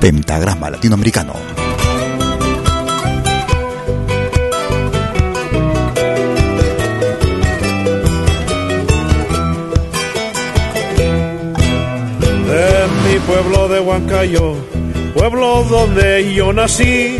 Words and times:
Pentagrama 0.00 0.68
Latinoamericano. 0.70 1.34
En 12.50 13.12
mi 13.12 13.18
pueblo 13.20 13.68
de 13.68 13.78
Huancayo, 13.78 14.54
pueblo 15.14 15.62
donde 15.64 16.34
yo 16.34 16.52
nací, 16.52 17.16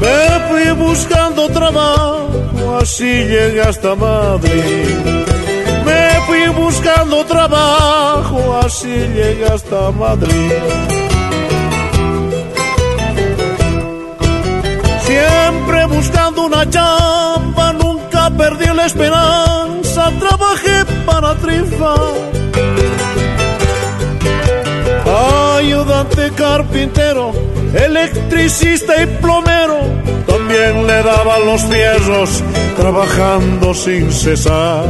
me 0.00 0.48
fui 0.48 0.70
buscando 0.76 1.48
trabajo 1.48 2.39
así 2.80 3.04
llegué 3.04 3.62
hasta 3.62 3.94
Madrid. 3.94 4.96
Me 5.84 6.20
fui 6.26 6.48
buscando 6.62 7.24
trabajo, 7.24 8.60
así 8.64 8.88
llegué 8.88 9.46
hasta 9.46 9.90
Madrid. 9.90 10.52
Siempre 15.02 15.86
buscando 15.86 16.46
una 16.46 16.68
chamba, 16.68 17.72
nunca 17.72 18.30
perdí 18.30 18.66
la 18.74 18.86
esperanza, 18.86 20.12
trabajé 20.20 20.84
para 21.04 21.34
triunfar. 21.36 22.14
Ayudante 25.56 26.30
carpintero, 26.36 27.32
electricista 27.74 29.02
y 29.02 29.06
plomero, 29.20 29.80
también 30.30 30.86
le 30.86 31.02
daba 31.02 31.38
los 31.40 31.62
fierros 31.62 32.42
trabajando 32.76 33.74
sin 33.74 34.12
cesar, 34.12 34.84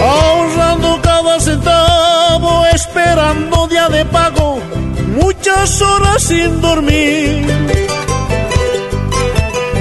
ahorrando 0.00 1.00
cada 1.02 1.40
centavo, 1.40 2.64
esperando 2.72 3.66
día 3.66 3.88
de 3.88 4.04
pago, 4.04 4.60
muchas 5.20 5.82
horas 5.82 6.22
sin 6.22 6.60
dormir. 6.60 7.46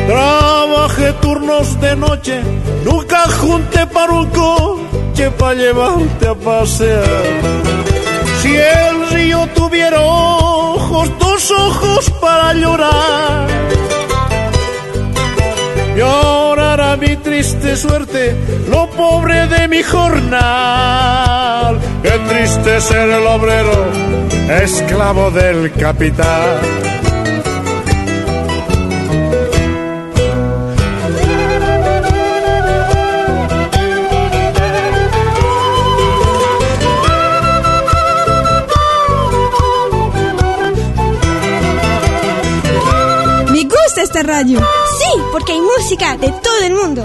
Trabajé 0.07 1.13
turnos 1.21 1.79
de 1.79 1.95
noche, 1.95 2.41
nunca 2.83 3.19
junté 3.39 3.85
para 3.87 4.11
un 4.13 4.27
coche 4.27 5.29
para 5.37 5.53
llevarte 5.53 6.27
a 6.27 6.33
pasear. 6.33 7.03
Si 8.41 8.55
el 8.55 9.09
río 9.09 9.47
tuviera 9.53 9.99
ojos, 10.01 11.09
dos 11.19 11.51
ojos 11.51 12.09
para 12.21 12.53
llorar 12.53 13.57
llorará 15.97 16.95
mi 16.95 17.15
triste 17.17 17.75
suerte, 17.75 18.35
lo 18.69 18.89
pobre 18.91 19.47
de 19.47 19.67
mi 19.67 19.81
jornal. 19.83 21.79
Qué 22.03 22.15
triste 22.29 22.81
ser 22.81 23.09
el 23.09 23.25
obrero, 23.25 23.85
esclavo 24.63 25.31
del 25.31 25.71
capital. 25.73 26.86
Esta 44.17 44.31
radio 44.31 44.59
porque 45.31 45.51
hay 45.51 45.61
música 45.61 46.17
de 46.17 46.29
todo 46.29 46.61
el 46.63 46.73
mundo. 46.73 47.03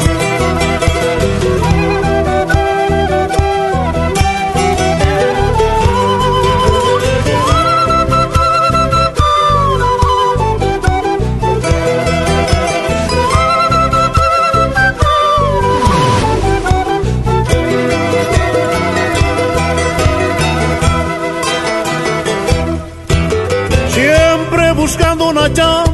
Siempre 23.91 24.73
buscando 24.73 25.29
una 25.29 25.53
chamba 25.53 25.92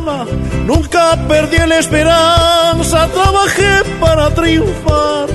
Perdí 1.16 1.56
la 1.66 1.78
esperanza, 1.78 3.08
trabajé 3.08 3.82
para 3.98 4.28
triunfar. 4.34 5.26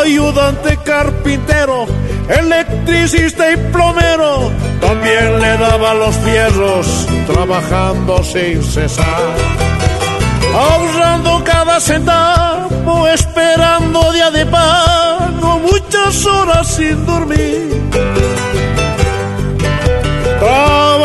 Ayudante 0.00 0.76
carpintero, 0.84 1.86
electricista 2.28 3.50
y 3.50 3.56
plomero, 3.72 4.50
también 4.80 5.40
le 5.40 5.56
daba 5.58 5.94
los 5.94 6.14
fierros, 6.16 7.06
trabajando 7.26 8.22
sin 8.22 8.62
cesar. 8.62 9.34
Ahorrando 10.54 11.42
cada 11.44 11.80
centavo, 11.80 13.08
esperando 13.08 14.12
día 14.12 14.30
de 14.30 14.46
pago, 14.46 15.60
muchas 15.60 16.26
horas 16.26 16.66
sin 16.68 17.04
dormir 17.06 17.70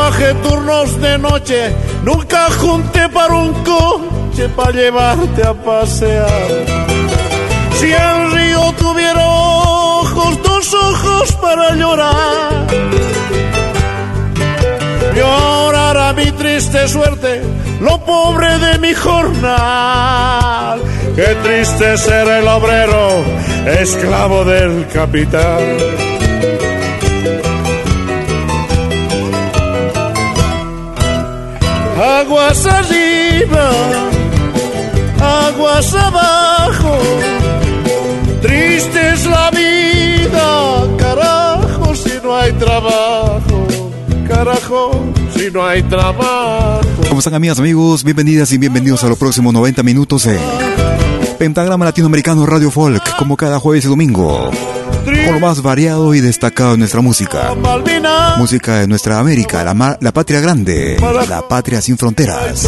Trabajé 0.06 0.36
turnos 0.36 1.02
de 1.02 1.18
noche, 1.18 1.76
nunca 2.04 2.48
junté 2.52 3.10
para 3.10 3.34
un 3.34 3.54
coche 3.64 4.48
para 4.56 4.72
llevarte 4.72 5.42
a 5.42 5.54
pasear. 5.56 6.52
Si 7.74 7.92
el 7.92 8.32
río 8.32 8.72
tuviera 8.78 9.26
ojos, 9.26 10.44
dos 10.44 10.74
ojos 10.76 11.32
para 11.42 11.74
llorar. 11.74 12.68
Llorará 15.16 16.14
mi 16.14 16.32
triste 16.34 16.88
suerte, 16.88 17.42
lo 17.82 17.98
pobre 18.06 18.60
de 18.60 18.78
mi 18.78 18.94
jornal. 18.94 20.84
Qué 21.16 21.36
triste 21.42 21.98
ser 21.98 22.28
el 22.28 22.48
obrero, 22.48 23.24
esclavo 23.82 24.46
del 24.46 24.86
capital. 24.86 26.15
Aguas 32.56 32.66
arriba, 32.66 33.70
aguas 35.20 35.94
abajo, 35.94 36.98
triste 38.42 39.14
es 39.14 39.26
la 39.26 39.52
vida, 39.52 40.98
carajo 40.98 41.96
si 41.96 42.12
no 42.24 42.36
hay 42.36 42.54
trabajo, 42.54 43.68
carajo 44.28 44.92
si 45.36 45.52
no 45.52 45.66
hay 45.66 45.84
trabajo. 45.84 46.82
¿Cómo 47.08 47.20
están 47.20 47.34
amigas, 47.34 47.60
amigos? 47.60 48.04
Bienvenidas 48.04 48.52
y 48.54 48.58
bienvenidos 48.58 49.04
a 49.04 49.10
los 49.10 49.18
próximos 49.18 49.54
90 49.54 49.84
minutos 49.84 50.24
de 50.24 50.40
Pentagrama 51.38 51.86
Latinoamericano 51.86 52.46
Radio 52.46 52.72
Folk, 52.72 53.18
como 53.18 53.36
cada 53.36 53.60
jueves 53.60 53.86
y 53.86 53.88
domingo. 53.90 54.50
Con 55.06 55.34
lo 55.34 55.40
más 55.40 55.62
variado 55.62 56.14
y 56.14 56.22
destacado 56.22 56.72
de 56.72 56.78
nuestra 56.78 57.02
música. 57.02 57.54
Música 58.38 58.80
de 58.80 58.88
nuestra 58.88 59.20
América, 59.20 59.64
la, 59.64 59.98
la 60.00 60.12
patria 60.12 60.40
grande, 60.42 60.98
la 61.30 61.48
patria 61.48 61.82
sin 61.82 61.98
fronteras. 61.98 62.68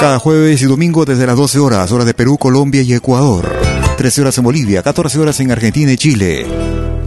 Cada 0.00 0.18
jueves 0.18 0.62
y 0.62 0.66
domingo 0.66 1.04
desde 1.04 1.26
las 1.26 1.36
12 1.36 1.58
horas, 1.58 1.92
hora 1.92 2.04
de 2.04 2.14
Perú, 2.14 2.36
Colombia 2.36 2.82
y 2.82 2.92
Ecuador. 2.94 3.50
13 3.96 4.22
horas 4.22 4.38
en 4.38 4.44
Bolivia, 4.44 4.82
14 4.82 5.18
horas 5.20 5.40
en 5.40 5.52
Argentina 5.52 5.92
y 5.92 5.96
Chile. 5.96 6.46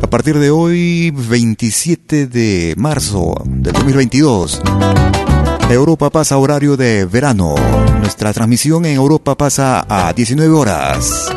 A 0.02 0.10
partir 0.10 0.40
de 0.40 0.50
hoy, 0.50 1.12
27 1.12 2.28
de 2.28 2.74
marzo 2.78 3.36
del 3.46 3.74
2022, 3.74 4.62
Europa 5.70 6.10
pasa 6.10 6.38
horario 6.38 6.78
de 6.78 7.06
verano. 7.06 7.56
Nuestra 8.00 8.32
transmisión 8.32 8.86
en 8.86 8.96
Europa 8.96 9.36
pasa 9.36 9.86
a 9.90 10.14
19 10.14 10.54
horas. 10.54 11.30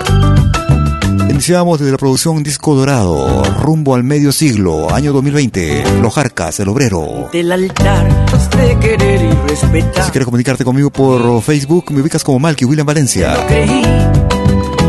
Iniciamos 1.29 1.81
desde 1.81 1.93
la 1.93 1.99
producción 1.99 2.43
Disco 2.43 2.75
Dorado, 2.75 3.43
rumbo 3.61 3.95
al 3.95 4.05
medio 4.05 4.31
siglo, 4.31 4.93
año 4.95 5.13
2020. 5.13 6.01
Lojarcas, 6.01 6.61
el 6.61 6.69
obrero. 6.69 7.29
Del 7.33 7.51
altar 7.51 8.09
de 8.57 8.79
querer 8.79 9.21
y 9.21 9.49
respetar. 9.49 10.05
Si 10.05 10.11
quieres 10.11 10.27
comunicarte 10.27 10.65
conmigo 10.65 10.91
por 10.91 11.43
Facebook, 11.43 11.91
me 11.91 12.01
ubicas 12.01 12.23
como 12.23 12.39
Malky 12.39 12.65
William 12.65 12.87
Valencia. 12.87 13.35
Creí, 13.49 13.83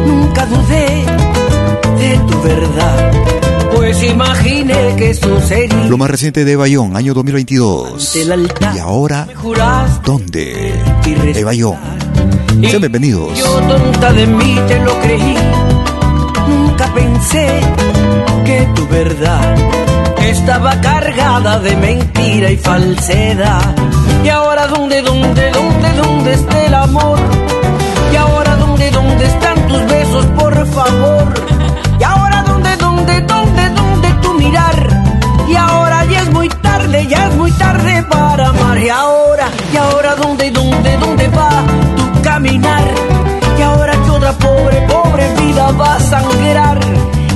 nunca 0.06 0.46
dudé 0.46 1.06
de 1.98 2.18
tu 2.28 2.42
verdad. 2.44 3.41
Pues 3.82 4.04
imaginé 4.04 4.96
que 4.96 5.10
eso 5.10 5.42
sería. 5.42 5.86
Lo 5.86 5.98
más 5.98 6.08
reciente 6.08 6.46
de 6.46 6.56
Bayón, 6.56 6.96
año 6.96 7.16
2022. 7.16 8.14
Del 8.14 8.32
altar, 8.32 8.76
y 8.76 8.80
ahora, 8.80 9.28
¿dónde? 10.06 10.80
De 11.34 11.44
Bayón. 11.44 11.78
Sean 12.70 12.80
bienvenidos. 12.80 13.36
Yo 13.40 13.60
tonta 13.62 14.14
de 14.14 14.28
mí 14.28 14.56
te 14.68 14.80
lo 14.82 15.00
creí 15.00 15.36
Nunca 16.48 16.94
pensé 16.94 17.48
que 18.46 18.70
tu 18.76 18.88
verdad 18.88 19.56
estaba 20.20 20.80
cargada 20.80 21.60
de 21.60 21.76
mentira 21.76 22.52
y 22.52 22.58
falsedad. 22.58 23.76
Y 24.24 24.30
ahora 24.30 24.68
dónde, 24.68 25.02
dónde, 25.02 25.50
dónde, 25.50 25.94
dónde 25.94 26.34
está 26.34 26.66
el 26.68 26.76
amor? 26.76 27.18
Y 28.14 28.16
ahora 28.16 28.56
dónde, 28.58 28.92
dónde 28.92 29.26
están 29.26 29.68
tus 29.68 29.84
besos, 29.88 30.26
por 30.38 30.68
favor? 30.68 31.51
Para 38.04 38.50
amar. 38.50 38.78
Y 38.78 38.90
ahora, 38.90 39.50
y 39.74 39.78
ahora 39.78 40.16
dónde, 40.16 40.52
dónde, 40.52 40.98
dónde 40.98 41.28
va 41.30 41.64
tu 41.96 42.22
caminar? 42.22 42.84
Y 43.58 43.62
ahora 43.62 43.94
que 43.94 44.10
otra 44.10 44.34
pobre, 44.34 44.82
pobre 44.88 45.34
vida 45.36 45.72
va 45.72 45.96
a 45.96 46.00
sangrar. 46.00 46.80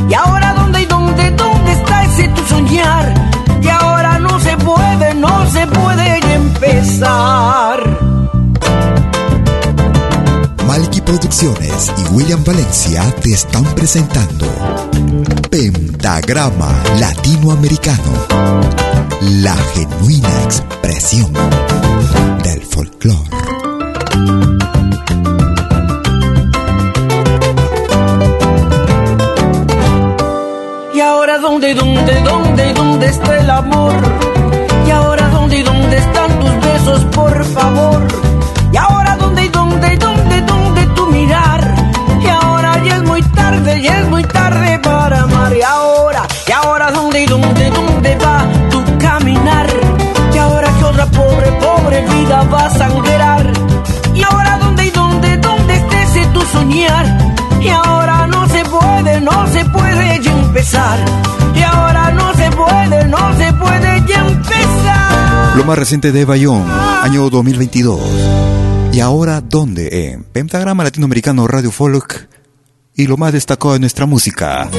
Y 0.09 0.13
ahora 0.13 0.53
dónde 0.53 0.85
dónde, 0.85 1.31
dónde 1.31 1.71
está 1.71 2.03
ese 2.05 2.27
tu 2.29 2.41
soñar. 2.45 3.13
Y 3.61 3.67
ahora 3.67 4.19
no 4.19 4.39
se 4.39 4.57
puede, 4.57 5.13
no 5.15 5.45
se 5.49 5.67
puede 5.67 6.19
empezar. 6.33 7.74
Producciones 11.15 11.93
y 11.97 12.13
William 12.13 12.43
Valencia 12.43 13.01
te 13.21 13.31
están 13.31 13.63
presentando 13.73 14.47
Pentagrama 15.49 16.83
Latinoamericano, 16.99 18.11
la 19.21 19.55
genuina 19.73 20.43
expresión 20.43 21.31
del 22.43 22.61
folclore. 22.63 23.29
dónde, 31.41 31.73
dónde, 31.75 32.21
dónde, 32.23 32.73
dónde 32.73 33.05
está 33.05 33.39
el 33.39 33.49
amor? 33.49 33.93
Y 34.85 34.91
ahora 34.91 35.29
dónde, 35.29 35.63
dónde 35.63 35.97
están 35.97 36.39
tus 36.41 36.59
besos, 36.59 37.05
por 37.05 37.45
favor? 37.45 38.24
Tarde, 43.75 43.81
ya 43.81 44.01
es 44.01 44.09
muy 44.09 44.23
tarde 44.23 44.79
para 44.79 45.21
amar. 45.21 45.55
Y 45.55 45.61
ahora, 45.61 46.27
y 46.47 46.51
ahora 46.51 46.91
dónde, 46.91 47.25
dónde, 47.25 47.69
dónde 47.69 48.15
va 48.17 48.47
tu 48.69 48.97
caminar? 48.97 49.67
Y 50.33 50.37
ahora 50.37 50.69
que 50.77 50.83
otra 50.83 51.05
pobre, 51.07 51.51
pobre 51.53 52.01
vida 52.01 52.43
va 52.43 52.65
a 52.65 52.69
sangrar. 52.69 53.51
Y 54.13 54.23
ahora 54.23 54.57
dónde, 54.59 54.91
dónde, 54.91 55.37
dónde 55.37 55.75
está 55.75 56.03
ese 56.03 56.25
tu 56.27 56.41
soñar? 56.41 57.05
Y 57.61 57.69
ahora 57.69 58.27
no 58.27 58.47
se 58.47 58.63
puede, 58.65 59.21
no 59.21 59.47
se 59.47 59.65
puede 59.65 60.21
ya 60.21 60.31
empezar. 60.31 60.99
Y 61.55 61.61
ahora 61.61 62.11
no 62.11 62.33
se 62.33 62.51
puede, 62.51 63.07
no 63.07 63.37
se 63.37 63.53
puede 63.53 64.03
ya 64.07 64.27
empezar. 64.27 65.57
Lo 65.57 65.63
más 65.63 65.77
reciente 65.77 66.11
de 66.11 66.25
Bayón, 66.25 66.65
año 66.69 67.29
2022. 67.29 67.99
Y 68.91 68.99
ahora, 69.01 69.41
¿dónde? 69.41 70.11
En 70.13 70.23
Pentagrama 70.23 70.83
Latinoamericano 70.83 71.47
Radio 71.47 71.71
Folk 71.71 72.34
y 72.95 73.07
lo 73.07 73.17
más 73.17 73.33
destacado 73.33 73.73
de 73.73 73.79
nuestra 73.79 74.05
música. 74.05 74.69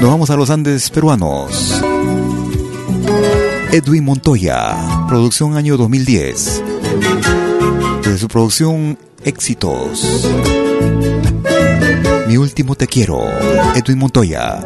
Nos 0.00 0.10
vamos 0.10 0.30
a 0.30 0.36
los 0.36 0.50
Andes 0.50 0.90
peruanos. 0.90 1.82
Edwin 3.70 4.04
Montoya, 4.04 5.06
producción 5.08 5.56
año 5.56 5.76
2010. 5.76 6.62
Desde 8.02 8.18
su 8.18 8.28
producción 8.28 8.98
Éxitos. 9.24 10.06
Mi 12.26 12.36
último 12.36 12.74
te 12.74 12.86
quiero, 12.86 13.20
Edwin 13.74 13.98
Montoya. 13.98 14.64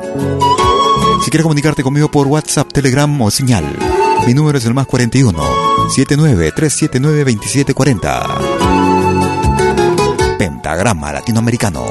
Si 1.25 1.31
quieres 1.31 1.43
comunicarte 1.43 1.83
conmigo 1.83 2.11
por 2.11 2.27
WhatsApp, 2.27 2.73
Telegram 2.73 3.21
o 3.21 3.31
señal, 3.31 3.65
mi 4.27 4.35
número 4.35 4.59
es 4.59 4.65
el 4.65 4.75
más 4.75 4.87
41 4.87 5.39
79 5.95 6.53
379 6.55 7.33
2740. 7.33 8.52
Pentagrama 10.43 11.13
Latinoamericano. 11.13 11.87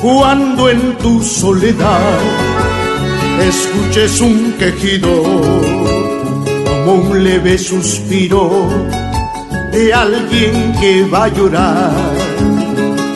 Cuando 0.00 0.70
en 0.70 0.96
tu 0.98 1.20
soledad 1.20 2.20
escuches 3.40 4.20
un 4.20 4.52
quejido, 4.52 5.10
como 6.64 6.94
un 6.94 7.24
leve 7.24 7.58
suspiro 7.58 8.68
de 9.72 9.92
alguien 9.92 10.74
que 10.80 11.02
va 11.12 11.24
a 11.24 11.28
llorar 11.28 11.90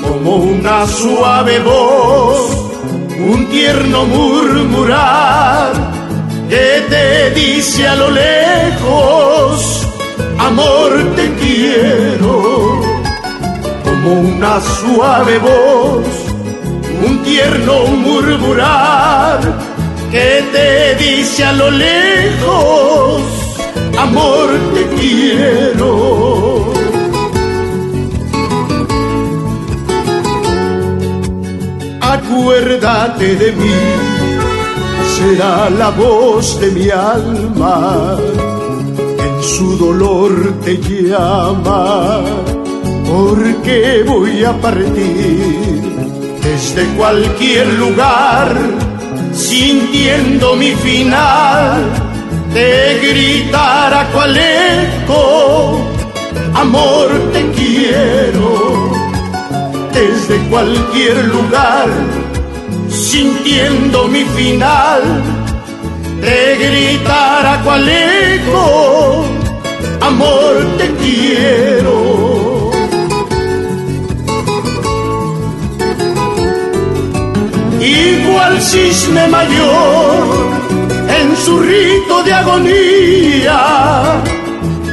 como 0.03 0.35
una 0.39 0.85
suave 0.89 1.61
voz, 1.61 2.73
un 3.21 3.47
tierno 3.51 4.05
murmurar 4.05 5.75
que 6.49 6.83
te 6.91 7.31
dice 7.39 7.87
a 7.87 7.95
lo 7.95 8.11
lejos, 8.11 9.87
amor 10.39 10.91
te 11.15 11.35
quiero, 11.35 12.18
una 14.09 14.61
suave 14.61 15.39
voz, 15.39 16.07
un 17.07 17.23
tierno 17.23 17.87
murmurar 17.87 19.41
que 20.11 20.45
te 20.53 20.95
dice 20.97 21.45
a 21.45 21.53
lo 21.53 21.71
lejos, 21.71 23.23
amor 23.97 24.49
te 24.75 24.87
quiero. 24.97 26.79
acuérdate 32.49 33.37
de 33.37 33.53
mí, 33.53 33.81
será 35.17 35.71
la 35.71 35.91
voz 35.91 36.61
de 36.61 36.71
mi 36.71 36.91
alma, 36.91 38.17
en 39.27 39.43
su 39.43 39.77
dolor 39.77 40.33
te 40.65 40.77
llama, 40.79 42.23
porque 43.09 44.05
voy 44.07 44.45
a 44.45 44.53
partir 44.61 45.83
desde 46.43 46.85
cualquier 46.97 47.67
lugar, 47.75 48.55
sintiendo 49.33 50.55
mi 50.57 50.73
final, 50.73 51.83
de 52.53 52.99
gritar 53.01 53.95
a 53.95 54.05
cual 54.11 54.37
eco, 54.37 55.81
amor 56.55 57.09
te 57.33 57.51
quiero 57.53 58.91
desde 59.95 60.37
cualquier 60.51 61.25
lugar, 61.29 61.89
sintiendo 62.91 64.07
mi 64.09 64.25
final, 64.25 65.03
de 66.21 66.57
gritar 66.67 67.47
a 67.47 67.63
cual 67.63 67.89
eco, 67.89 69.25
amor 70.01 70.55
te 70.77 70.87
quiero. 71.03 72.08
Igual 77.81 78.61
cisne 78.61 79.29
mayor 79.29 80.49
en 81.21 81.37
su 81.37 81.61
rito 81.61 82.23
de 82.23 82.33
agonía, 82.33 83.61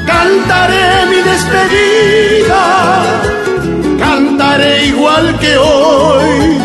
cantaré 0.06 1.06
mi 1.10 1.22
despedida 1.30 3.26
cantaré 4.16 4.86
igual 4.86 5.38
que 5.40 5.58
hoy. 5.58 6.58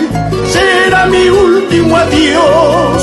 Será 0.55 1.07
mi 1.07 1.29
último 1.29 1.97
adiós, 1.97 3.03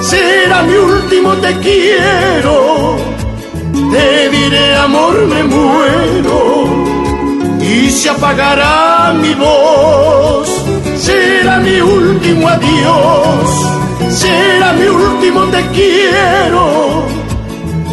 será 0.00 0.62
mi 0.62 0.74
último 0.74 1.32
te 1.44 1.56
quiero. 1.58 2.96
Te 3.92 4.28
diré 4.28 4.76
amor 4.76 5.16
me 5.26 5.42
muero 5.44 6.38
y 7.60 7.90
se 7.90 8.10
apagará 8.10 9.14
mi 9.22 9.34
voz. 9.34 10.57
Será 11.08 11.56
mi 11.60 11.80
último 11.80 12.46
adiós, 12.46 13.50
será 14.10 14.74
mi 14.74 14.86
último 14.88 15.40
te 15.44 15.62
quiero. 15.68 17.06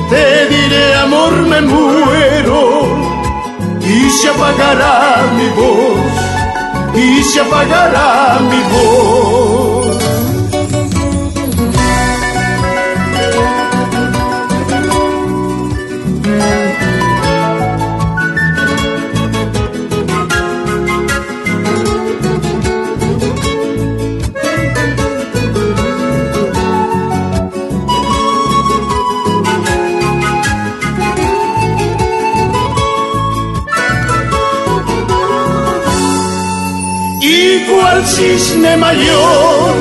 Te 0.10 0.48
diré 0.54 0.96
amor 0.96 1.32
me 1.52 1.62
muero 1.62 2.62
y 3.80 4.10
se 4.10 4.28
apagará 4.28 4.96
mi 5.38 5.48
voz, 5.60 6.14
y 6.94 7.24
se 7.24 7.40
apagará 7.40 8.38
mi 8.52 8.62
voz. 8.74 9.45
Cual 37.76 38.06
cisne 38.06 38.78
mayor 38.78 39.76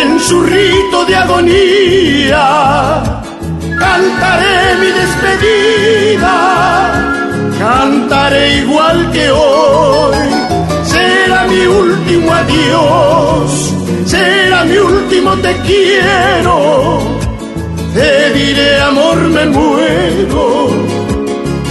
en 0.00 0.20
su 0.20 0.42
rito 0.42 1.04
de 1.06 1.16
agonía. 1.16 2.44
Cantaré 3.78 4.58
mi 4.80 4.90
despedida, 5.00 6.36
cantaré 7.58 8.58
igual 8.58 9.10
que 9.12 9.30
hoy. 9.30 10.16
Será 10.84 11.46
mi 11.46 11.66
último 11.66 12.32
adiós, 12.32 13.74
será 14.06 14.64
mi 14.64 14.76
último 14.78 15.30
te 15.44 15.52
quiero. 15.66 16.98
Te 17.94 18.30
diré 18.34 18.80
amor 18.82 19.16
me 19.16 19.46
muero 19.46 20.68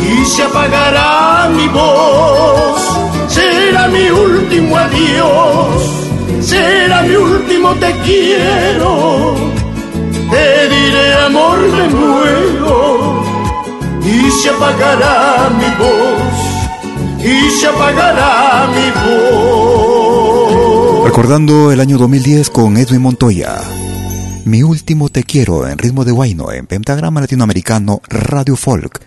y 0.07 0.25
se 0.25 0.43
apagará 0.43 1.49
mi 1.55 1.67
voz 1.67 2.94
será 3.35 3.87
mi 3.87 4.09
último 4.09 4.75
adiós, 4.77 5.83
será 6.41 7.03
mi 7.03 7.15
último 7.15 7.73
te 7.75 7.91
quiero. 8.05 9.35
Te 10.31 10.69
diré 10.73 11.13
amor 11.27 11.59
me 11.59 11.87
muero 11.89 13.23
y 14.03 14.31
se 14.31 14.49
apagará 14.49 15.49
mi 15.59 15.69
voz, 15.81 16.35
y 17.23 17.49
se 17.59 17.67
apagará 17.67 18.67
mi 18.75 18.87
voz. 19.03 21.05
Recordando 21.05 21.71
el 21.71 21.79
año 21.79 21.97
2010 21.97 22.49
con 22.49 22.75
Edwin 22.77 23.01
Montoya. 23.01 23.55
Mi 24.45 24.63
último 24.63 25.09
te 25.09 25.23
quiero 25.23 25.67
en 25.67 25.77
ritmo 25.77 26.05
de 26.05 26.11
guayno 26.11 26.51
en 26.51 26.67
pentagrama 26.67 27.21
latinoamericano 27.21 28.01
Radio 28.09 28.55
Folk. 28.55 29.01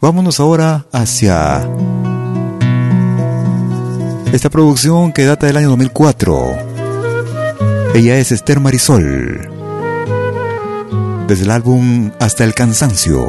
Vámonos 0.00 0.40
ahora 0.40 0.86
hacia 0.92 1.66
esta 4.32 4.48
producción 4.48 5.12
que 5.12 5.24
data 5.24 5.46
del 5.46 5.58
año 5.58 5.68
2004. 5.70 6.56
Ella 7.94 8.16
es 8.16 8.32
Esther 8.32 8.60
Marisol. 8.60 9.48
Desde 11.26 11.44
el 11.44 11.50
álbum 11.50 12.10
Hasta 12.18 12.44
el 12.44 12.54
cansancio. 12.54 13.28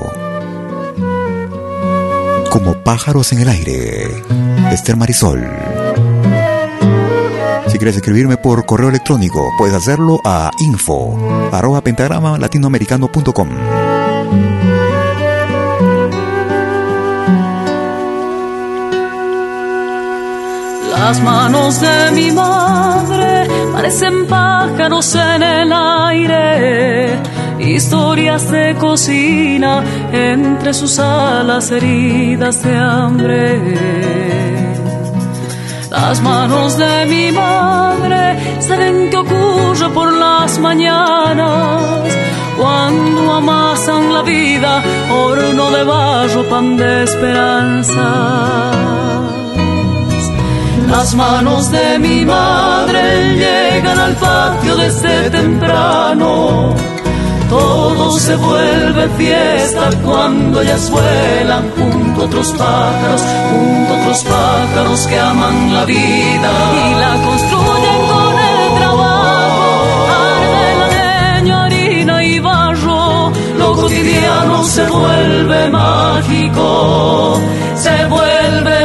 Como 2.50 2.76
pájaros 2.84 3.34
en 3.34 3.40
el 3.40 3.50
aire. 3.50 4.08
Esther 4.72 4.96
Marisol. 4.96 5.46
Si 7.68 7.78
quieres 7.78 7.96
escribirme 7.96 8.38
por 8.38 8.66
correo 8.66 8.90
electrónico, 8.90 9.50
puedes 9.58 9.76
hacerlo 9.76 10.20
a 10.24 10.52
info 10.60 11.18
arroba 11.52 11.82
pentagrama 11.82 12.38
latinoamericano.com. 12.38 13.50
Las 21.06 21.20
manos 21.20 21.82
de 21.82 22.12
mi 22.12 22.32
madre 22.32 23.46
parecen 23.74 24.26
pájaros 24.26 25.14
en 25.16 25.44
el 25.44 25.74
aire, 25.74 27.20
historias 27.60 28.50
de 28.50 28.74
cocina 28.80 29.84
entre 30.14 30.74
sus 30.74 30.98
alas 31.00 31.72
heridas 31.72 32.64
de 32.64 32.78
hambre. 32.78 33.60
Las 35.92 36.22
manos 36.22 36.78
de 36.78 37.06
mi 37.06 37.34
madre 37.34 38.62
saben 38.62 39.10
qué 39.10 39.18
ocurre 39.18 39.90
por 39.90 40.10
las 40.14 40.58
mañanas 40.58 41.82
cuando 42.58 43.34
amasan 43.34 44.14
la 44.14 44.22
vida, 44.22 44.82
horno 45.12 45.70
de 45.70 45.84
barro, 45.84 46.44
pan 46.50 46.78
de 46.78 47.04
esperanza. 47.04 48.54
Las 50.96 51.16
manos 51.16 51.72
de 51.72 51.98
mi 51.98 52.24
madre 52.24 53.02
llegan 53.34 54.00
al 54.00 54.16
patio 54.16 54.76
desde 54.78 55.32
temprano. 55.32 56.76
Todo 57.50 58.20
se 58.20 58.36
vuelve 58.36 59.10
fiesta 59.18 59.90
cuando 60.06 60.62
ellas 60.62 60.92
vuelan 60.92 61.72
junto 61.72 62.22
a 62.22 62.26
otros 62.26 62.52
pájaros, 62.52 63.22
junto 63.50 63.94
a 63.94 64.02
otros 64.02 64.24
pájaros 64.24 65.08
que 65.08 65.20
aman 65.20 65.74
la 65.74 65.86
vida 65.86 66.52
y 66.86 67.00
la 67.04 67.14
construyen 67.26 68.00
con 68.12 68.34
el 68.52 68.80
trabajo. 68.80 70.06
Arde 70.22 70.76
la 70.80 70.88
leña, 71.40 71.66
harina 71.66 72.24
y 72.24 72.40
barro, 72.40 73.32
lo 73.58 73.74
cotidiano 73.74 74.64
se 74.64 74.86
vuelve 74.86 75.70
mágico, 75.72 77.40
se 77.76 78.06
vuelve 78.06 78.83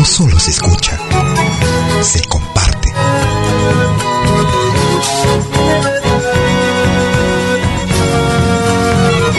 no 0.00 0.06
solo 0.06 0.38
se 0.40 0.50
escucha, 0.50 0.98
se 2.00 2.24
comparte. 2.24 2.88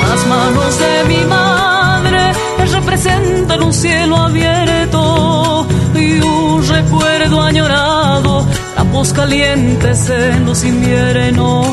Las 0.08 0.28
manos 0.28 0.80
de 0.80 1.04
mi 1.08 1.26
madre 1.26 2.34
representan 2.72 3.64
un 3.64 3.74
cielo 3.74 4.18
abierto 4.18 5.66
y 5.96 6.20
un 6.20 6.68
recuerdo 6.68 7.42
añorado, 7.42 8.46
campos 8.76 9.14
calientes 9.14 10.12
en 10.12 10.46
los 10.46 10.64
inviernos. 10.64 11.66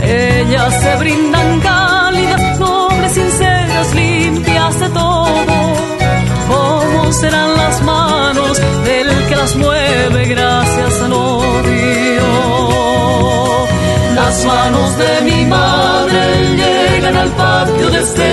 Ellas 0.00 0.80
se 0.80 0.96
brindan 0.96 1.55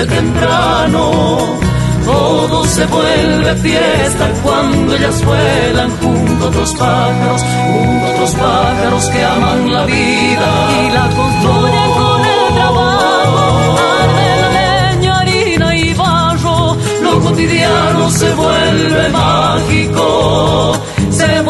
temprano. 0.06 1.40
Todo 2.06 2.66
se 2.66 2.86
vuelve 2.86 3.56
fiesta 3.56 4.30
cuando 4.44 4.96
ellas 4.96 5.26
vuelan 5.26 5.90
junto 5.98 6.46
a 6.46 6.48
otros 6.50 6.74
pájaros, 6.74 7.42
junto 7.42 8.06
a 8.06 8.10
otros 8.12 8.32
pájaros 8.32 9.10
que 9.10 9.24
aman 9.24 9.72
la 9.72 9.86
vida 9.86 10.50
y 10.86 10.92
la 10.92 11.10
construyen 11.16 11.92
con 11.92 12.26
el 12.26 12.54
trabajo. 12.56 13.78
Arde 14.02 14.36
la 14.42 14.50
leña, 14.92 15.20
harina 15.20 15.76
y 15.76 15.94
barro 15.94 16.78
cotidiano 17.22 18.10
se 18.10 18.34
vuelve 18.34 19.10
mágico 19.10 20.78
Desde 21.10 21.42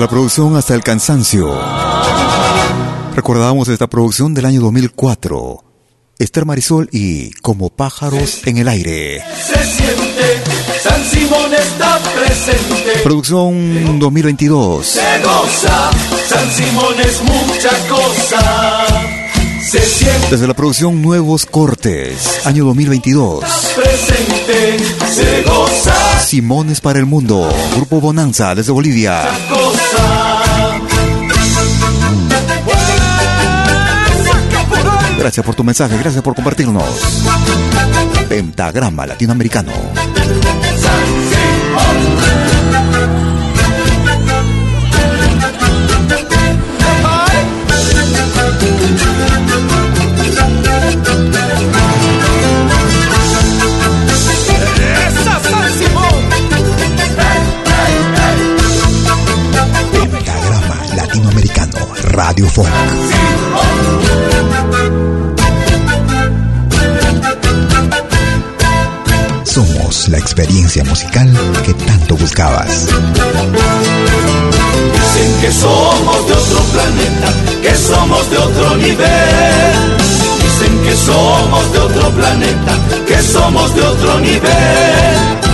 la 0.00 0.08
producción 0.08 0.56
hasta 0.56 0.74
el 0.74 0.82
cansancio. 0.82 1.58
Recordábamos 3.16 3.68
esta 3.68 3.88
producción 3.88 4.32
del 4.32 4.46
año 4.46 4.60
2004. 4.60 5.64
Esther 6.18 6.44
Marisol 6.44 6.88
y 6.92 7.30
Como 7.42 7.70
pájaros 7.70 8.46
en 8.46 8.58
el 8.58 8.68
aire. 8.68 9.22
Se 9.34 9.64
siente, 9.64 10.42
San 10.82 11.04
Simón 11.04 11.52
está 11.54 11.98
presente. 11.98 13.00
Producción 13.02 13.98
2022. 13.98 14.86
Se 14.86 15.22
goza, 15.22 15.90
San 16.28 16.50
Simón 16.52 16.94
es 17.00 17.22
mucha 17.22 17.70
cosa. 17.88 18.87
Desde 19.70 20.46
la 20.46 20.54
producción 20.54 21.02
Nuevos 21.02 21.44
Cortes, 21.44 22.46
año 22.46 22.64
2022. 22.64 23.44
Presente, 23.76 24.78
se 25.14 25.42
goza. 25.42 26.20
Simones 26.24 26.80
para 26.80 26.98
el 26.98 27.04
Mundo, 27.04 27.46
Grupo 27.76 28.00
Bonanza 28.00 28.54
desde 28.54 28.72
Bolivia. 28.72 29.28
Gracias 35.18 35.44
por 35.44 35.54
tu 35.54 35.64
mensaje, 35.64 35.98
gracias 35.98 36.22
por 36.22 36.34
compartirnos. 36.34 36.84
Pentagrama 38.26 39.06
Latinoamericano. 39.06 39.72
Radio. 62.28 62.46
Somos 69.44 70.08
la 70.08 70.18
experiencia 70.18 70.84
musical 70.84 71.32
que 71.64 71.72
tanto 71.72 72.16
buscabas. 72.18 72.88
Dicen 74.92 75.40
que 75.40 75.52
somos 75.52 76.26
de 76.28 76.34
otro 76.34 76.60
planeta, 76.74 77.32
que 77.62 77.74
somos 77.74 78.30
de 78.30 78.36
otro 78.36 78.76
nivel. 78.76 79.96
Dicen 80.42 80.82
que 80.82 80.96
somos 80.96 81.72
de 81.72 81.78
otro 81.78 82.10
planeta, 82.10 82.78
que 83.06 83.22
somos 83.22 83.74
de 83.74 83.80
otro 83.80 84.20
nivel. 84.20 85.47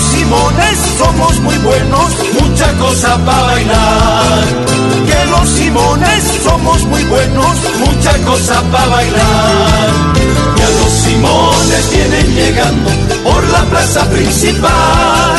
Los 0.00 0.08
Simones 0.12 0.78
somos 0.96 1.40
muy 1.40 1.58
buenos, 1.58 2.16
mucha 2.40 2.72
cosa 2.78 3.18
para 3.22 3.42
bailar. 3.42 4.44
Que 5.06 5.26
los 5.30 5.46
Simones 5.46 6.24
somos 6.42 6.84
muy 6.86 7.04
buenos, 7.04 7.58
mucha 7.80 8.16
cosa 8.24 8.62
para 8.72 8.86
bailar. 8.86 10.49
Ya 10.60 10.68
los 10.68 10.92
Simones 10.92 11.90
vienen 11.90 12.34
llegando 12.34 12.90
por 13.24 13.48
la 13.48 13.62
plaza 13.70 14.04
principal. 14.10 15.38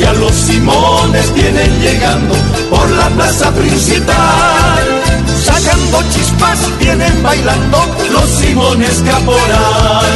Ya 0.00 0.12
los 0.14 0.32
Simones 0.32 1.32
vienen 1.32 1.80
llegando 1.80 2.34
por 2.68 2.90
la 2.90 3.08
plaza 3.10 3.52
principal. 3.52 4.84
Sacando 5.44 6.02
chispas 6.10 6.58
vienen 6.80 7.22
bailando 7.22 7.78
los 8.10 8.28
Simones 8.30 9.00
Caporal. 9.06 10.06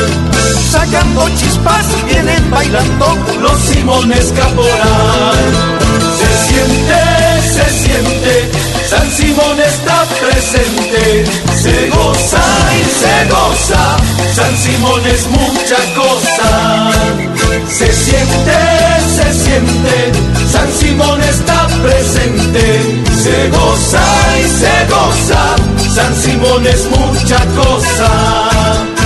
Sacando 0.73 1.29
chispas 1.37 1.87
vienen 2.07 2.51
bailando 2.51 3.17
los 3.41 3.61
Simones 3.61 4.33
Caporal. 4.33 5.37
Se 6.19 6.31
siente, 6.49 7.01
se 7.55 7.67
siente, 7.85 8.62
San 8.93 9.11
Simón 9.11 9.59
está 9.59 10.05
presente. 10.21 11.25
Se 11.63 11.89
goza 11.89 12.45
y 12.79 12.85
se 13.01 13.31
goza, 13.33 13.97
San 14.35 14.55
Simón 14.59 15.01
es 15.07 15.27
mucha 15.29 15.81
cosa. 15.97 16.91
Se 17.69 17.91
siente, 17.91 18.59
se 19.17 19.45
siente, 19.45 20.13
San 20.53 20.71
Simón 20.79 21.23
está 21.23 21.69
presente. 21.83 23.03
Se 23.23 23.49
goza 23.49 24.05
y 24.39 24.61
se 24.61 24.75
goza, 24.93 25.57
San 25.95 26.15
Simón 26.15 26.67
es 26.67 26.85
mucha 26.91 27.39
cosa. 27.57 29.02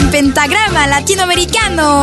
En 0.00 0.10
pentagrama 0.10 0.86
latinoamericano. 0.86 2.02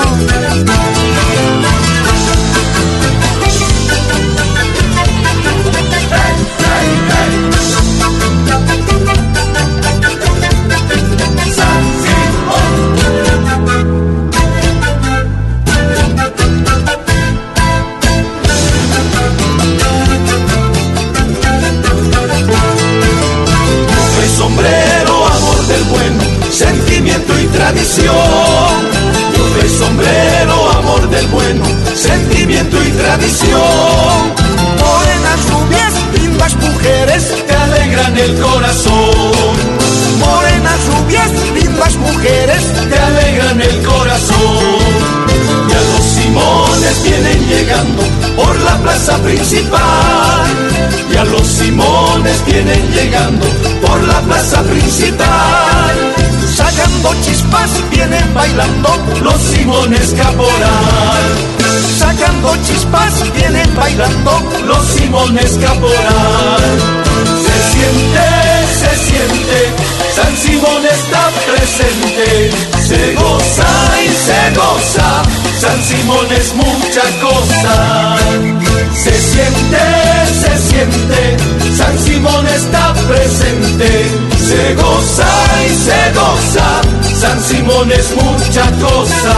Soy 24.15 24.29
sombrero, 24.37 25.27
amor 25.27 25.67
del 25.67 25.83
bueno, 25.85 26.23
y 27.67 27.73
tradición. 27.73 28.15
Yo 29.35 29.59
soy 29.59 29.69
sombrero, 29.77 30.71
amor 30.71 31.09
del 31.09 31.27
bueno, 31.27 31.65
sentimiento 31.95 32.77
y 32.81 32.91
tradición. 32.91 34.33
Morenas 34.79 35.49
rubias, 35.49 35.93
lindas 36.13 36.55
mujeres, 36.55 37.45
te 37.45 37.53
alegran 37.53 38.17
el 38.17 38.39
corazón. 38.39 39.55
Morenas 40.19 40.79
rubias, 40.87 41.29
lindas 41.53 41.95
mujeres, 41.95 42.63
te 42.89 42.99
alegran 42.99 43.61
el 43.61 43.83
corazón. 43.83 45.26
Vienen 47.03 47.47
llegando 47.47 48.01
por 48.35 48.55
la 48.61 48.77
plaza 48.77 49.17
principal. 49.17 50.45
Ya 51.11 51.25
los 51.25 51.45
Simones 51.45 52.45
vienen 52.45 52.91
llegando 52.91 53.45
por 53.85 54.01
la 54.03 54.21
plaza 54.21 54.61
principal. 54.63 56.15
Sacando 56.55 57.13
chispas 57.23 57.71
vienen 57.91 58.33
bailando 58.33 58.89
los 59.21 59.35
Simones 59.35 60.13
Caporal. 60.13 61.23
Sacando 61.99 62.55
chispas 62.65 63.33
vienen 63.33 63.75
bailando 63.75 64.31
los 64.65 64.85
Simones 64.87 65.57
Caporal. 65.57 66.61
Se 67.43 67.55
siente, 67.73 68.25
se 68.79 68.91
siente, 69.05 69.96
San 70.17 70.33
Simón 70.35 70.83
está 70.83 71.29
presente. 71.45 72.49
Se 72.87 73.13
goza 73.13 73.69
y 74.03 74.09
se 74.25 74.41
goza, 74.55 75.21
San 75.61 75.79
Simón 75.83 76.27
es 76.31 76.55
mucha 76.55 77.03
cosa. 77.21 78.17
Se 78.95 79.11
siente, 79.11 79.83
se 80.41 80.57
siente, 80.69 81.37
San 81.77 81.95
Simón 81.99 82.47
está 82.47 82.95
presente. 83.07 84.09
Se 84.39 84.73
goza 84.73 85.29
y 85.67 85.69
se 85.85 85.99
goza, 86.19 86.67
San 87.21 87.39
Simón 87.43 87.91
es 87.91 88.07
mucha 88.15 88.71
cosa. 88.81 89.35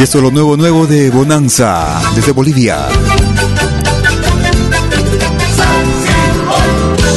Y 0.00 0.02
esto 0.02 0.16
es 0.16 0.24
lo 0.24 0.30
nuevo, 0.30 0.56
nuevo 0.56 0.86
de 0.86 1.10
Bonanza, 1.10 2.00
desde 2.16 2.32
Bolivia. 2.32 2.88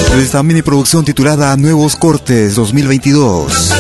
Desde 0.10 0.24
esta 0.26 0.44
mini 0.44 0.62
producción 0.64 1.06
titulada 1.06 1.56
Nuevos 1.56 1.96
Cortes 1.96 2.56
2022. 2.56 3.72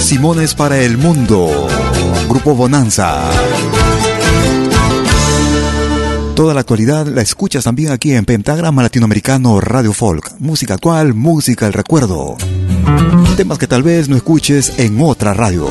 Simones 0.00 0.54
para 0.54 0.80
el 0.80 0.98
Mundo. 0.98 1.68
Grupo 2.28 2.56
Bonanza. 2.56 3.22
Toda 6.34 6.54
la 6.54 6.60
actualidad 6.62 7.06
la 7.06 7.22
escuchas 7.22 7.62
también 7.62 7.92
aquí 7.92 8.14
en 8.14 8.24
Pentagrama 8.24 8.82
Latinoamericano 8.82 9.60
Radio 9.60 9.92
Folk. 9.92 10.40
Música 10.40 10.74
actual, 10.74 11.14
música 11.14 11.68
el 11.68 11.72
recuerdo. 11.72 12.36
Temas 13.36 13.58
que 13.58 13.68
tal 13.68 13.84
vez 13.84 14.08
no 14.08 14.16
escuches 14.16 14.72
en 14.80 15.00
otras 15.00 15.36
radios. 15.36 15.70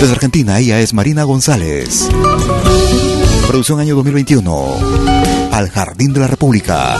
Desde 0.00 0.12
Argentina, 0.12 0.58
ella 0.60 0.78
es 0.78 0.94
Marina 0.94 1.24
González. 1.24 2.08
Producción 3.48 3.80
año 3.80 3.96
2021. 3.96 4.66
Al 5.50 5.68
Jardín 5.70 6.12
de 6.12 6.20
la 6.20 6.28
República. 6.28 6.96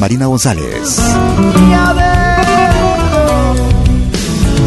Marina 0.00 0.26
González. 0.26 1.00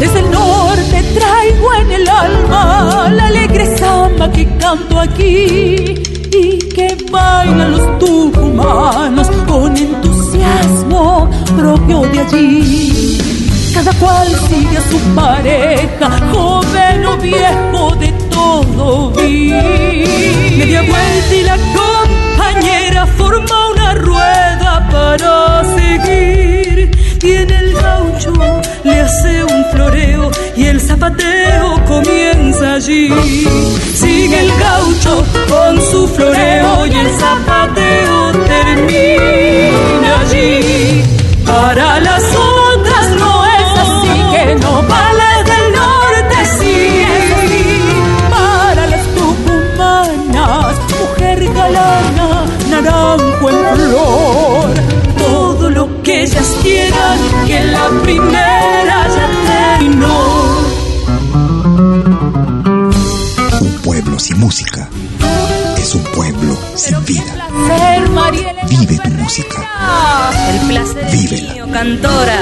Desde 0.00 0.20
el 0.20 0.30
norte 0.30 1.02
traigo 1.14 1.74
en 1.74 1.92
el 1.92 2.08
alma 2.08 3.10
la 3.12 3.26
alegre 3.26 3.76
samba 3.76 4.32
que 4.32 4.46
canto 4.56 4.98
aquí 4.98 5.94
y 6.32 6.58
que 6.74 6.96
bailan 7.10 7.72
los 7.72 7.98
tucumanos 7.98 9.28
con 9.46 9.76
entusiasmo 9.76 11.30
propio 11.54 12.00
de 12.00 12.20
allí. 12.20 13.25
Cada 13.76 13.92
cual 13.98 14.26
sigue 14.48 14.78
a 14.78 14.90
su 14.90 14.98
pareja, 15.14 16.08
joven 16.32 17.04
o 17.04 17.16
viejo, 17.18 17.94
de 17.96 18.10
todo 18.30 19.10
vi. 19.10 19.50
Media 20.56 20.80
vuelta 20.80 21.34
y 21.34 21.42
la 21.42 21.58
compañera 21.76 23.06
forma 23.18 23.68
una 23.74 23.94
rueda 23.94 24.88
para 24.90 25.62
seguir. 25.76 26.90
Y 27.22 27.32
en 27.32 27.50
el 27.50 27.74
gaucho 27.74 28.32
le 28.82 29.00
hace 29.00 29.44
un 29.44 29.64
floreo 29.70 30.30
y 30.56 30.64
el 30.64 30.80
zapateo 30.80 31.84
comienza 31.84 32.74
allí. 32.76 33.10
Sigue 33.94 34.40
el 34.40 34.52
gaucho 34.58 35.22
con 35.50 35.82
su 35.82 36.08
floreo 36.08 36.86
y 36.86 36.94
el 36.94 37.10
zapateo 37.10 38.32
termina 38.46 40.20
allí. 40.22 41.02
Para 41.44 42.00
las 42.00 42.22
primera 58.06 58.98
ya 59.16 59.26
terminó. 59.50 60.16
Un 63.60 63.72
pueblo 63.82 64.18
sin 64.18 64.38
música 64.38 64.88
es 65.76 65.94
un 65.94 66.04
pueblo 66.16 66.56
sin 66.74 67.04
vida. 67.04 67.32
Placer. 67.32 67.86
Vive 68.68 68.98
tu 68.98 69.10
música. 69.10 69.58
El 70.50 70.58
placer 70.68 71.04
es 71.04 71.12
Vívela. 71.12 71.52
mío, 71.54 71.66
cantora. 71.72 72.38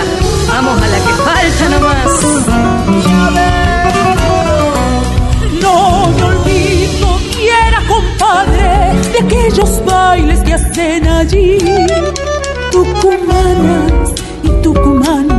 Vamos 0.48 0.82
a 0.82 0.86
la 0.92 0.98
que 1.04 1.12
falta 1.26 1.68
nomás. 1.72 2.12
No 5.62 6.08
me 6.16 6.22
olvido 6.22 7.08
quiera, 7.32 7.78
compadre, 7.88 8.68
de 9.12 9.18
aquellos 9.24 9.84
bailes 9.84 10.40
que 10.40 10.54
hacen 10.54 11.08
allí. 11.08 11.58
Tucumanas 12.70 14.12
y 14.42 14.48
tucumanos, 14.62 15.33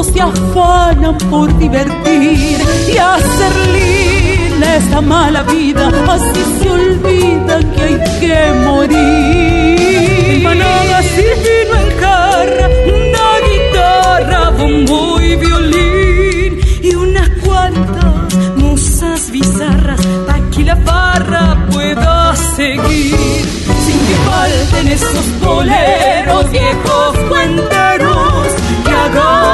todos 0.00 0.14
se 0.14 0.20
afanan 0.20 1.16
por 1.30 1.56
divertir 1.58 2.58
y 2.88 2.96
hacer 2.96 3.52
linda 3.72 4.76
esta 4.76 5.00
mala 5.00 5.42
vida. 5.42 5.90
Así 6.08 6.42
se 6.60 6.70
olvidan 6.70 7.70
que 7.72 7.82
hay 7.82 7.98
que 8.20 8.52
morir. 8.64 10.36
Empanadas 10.36 11.06
y 11.06 11.28
vino 11.44 11.74
en 11.82 12.00
jarra, 12.00 12.68
una 12.96 13.26
guitarra, 13.48 14.50
bombo 14.50 15.20
y 15.20 15.36
violín 15.36 16.60
y 16.82 16.94
unas 16.94 17.28
cuantas 17.44 18.34
musas 18.56 19.30
bizarras 19.30 20.00
pa' 20.26 20.40
que 20.54 20.64
la 20.64 20.76
farra 20.76 21.66
pueda 21.70 22.34
seguir 22.56 23.44
sin 23.84 23.98
que 24.06 24.16
falten 24.26 24.88
esos 24.88 25.40
boleros 25.40 26.50
viejos 26.50 27.18
cuenteros 27.28 28.46
que 28.84 28.90
hagan 28.90 29.49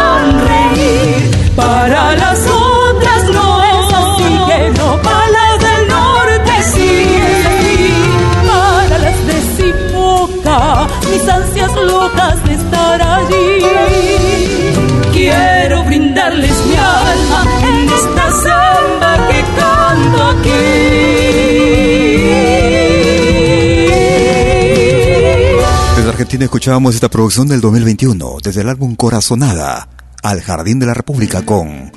Argentina 26.37 26.49
escuchábamos 26.49 26.95
esta 26.95 27.09
producción 27.09 27.49
del 27.49 27.63
2021, 27.63 28.37
desde 28.43 28.61
el 28.61 28.69
álbum 28.69 28.95
Corazonada, 28.95 29.89
al 30.23 30.43
Jardín 30.43 30.79
de 30.79 30.85
la 30.85 30.93
República 30.93 31.41
con 31.47 31.91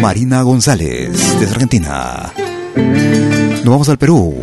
Marina 0.00 0.42
González, 0.42 1.12
desde 1.38 1.54
Argentina. 1.54 2.32
Nos 2.74 3.64
vamos 3.64 3.88
al 3.88 3.98
Perú. 3.98 4.34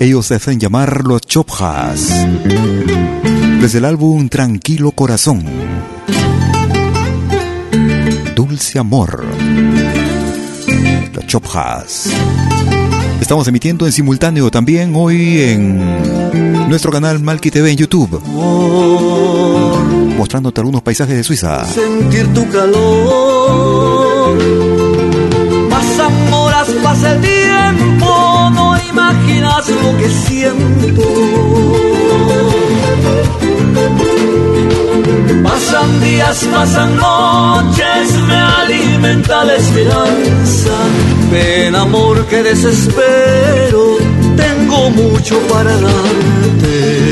Ellos 0.00 0.24
se 0.24 0.36
hacen 0.36 0.58
llamar 0.58 1.04
los 1.04 1.20
Chopjas. 1.20 2.08
Desde 3.60 3.76
el 3.76 3.84
álbum 3.84 4.30
Tranquilo 4.30 4.92
Corazón. 4.92 5.44
Dulce 8.34 8.78
Amor. 8.78 9.26
Los 11.12 11.26
Chopjas. 11.26 12.08
Estamos 13.30 13.46
emitiendo 13.46 13.86
en 13.86 13.92
simultáneo 13.92 14.50
también 14.50 14.92
hoy 14.96 15.40
en 15.40 16.68
nuestro 16.68 16.90
canal 16.90 17.20
Malki 17.20 17.52
TV 17.52 17.70
en 17.70 17.76
YouTube, 17.76 18.20
mostrándote 20.16 20.60
algunos 20.60 20.82
paisajes 20.82 21.14
de 21.14 21.22
Suiza. 21.22 21.64
sentir 21.64 22.26
tu 22.34 22.50
calor. 22.50 24.36
Pasan 25.70 26.32
horas, 26.32 26.70
pasa 26.82 27.12
el 27.12 27.20
tiempo, 27.20 28.50
no 28.52 28.76
imaginas 28.90 29.68
lo 29.68 29.96
que 29.96 30.10
siento. 30.26 31.79
Pasan 35.50 36.00
días, 36.00 36.48
pasan 36.52 36.96
noches, 36.96 38.12
me 38.28 38.36
alimenta 38.36 39.44
la 39.44 39.56
esperanza. 39.56 40.70
Ven 41.32 41.74
amor 41.74 42.24
que 42.26 42.40
desespero, 42.44 43.96
tengo 44.36 44.90
mucho 44.90 45.40
para 45.48 45.72
darte. 45.72 47.10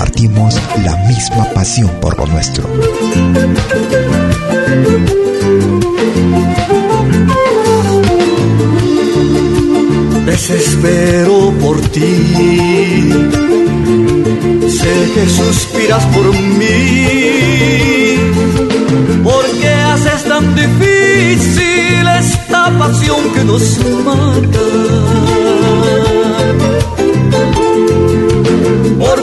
Compartimos 0.00 0.54
la 0.82 0.96
misma 1.08 1.44
pasión 1.52 1.90
por 2.00 2.16
lo 2.16 2.24
nuestro. 2.24 2.66
desespero 10.24 11.52
por 11.60 11.78
ti. 11.90 13.12
Sé 14.78 14.94
que 15.14 15.28
suspiras 15.28 16.04
por 16.14 16.32
mí. 16.32 18.16
¿Por 19.22 19.44
qué 19.60 19.68
haces 19.68 20.24
tan 20.24 20.54
difícil 20.54 22.08
esta 22.20 22.70
pasión 22.78 23.20
que 23.34 23.44
nos 23.44 23.78
mata? 24.06 25.49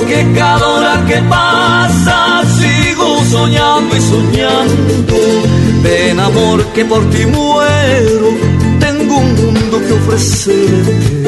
Porque 0.07 0.25
cada 0.35 0.65
hora 0.65 1.05
que 1.05 1.17
pasa 1.23 2.41
sigo 2.57 3.21
soñando 3.25 3.93
y 3.93 3.99
soñando. 3.99 5.15
Ven 5.83 6.17
amor 6.17 6.63
que 6.67 6.85
por 6.85 7.09
ti 7.09 7.25
muero, 7.25 8.29
tengo 8.79 9.17
un 9.17 9.35
mundo 9.35 9.81
que 9.85 9.91
ofrecerte. 9.91 11.27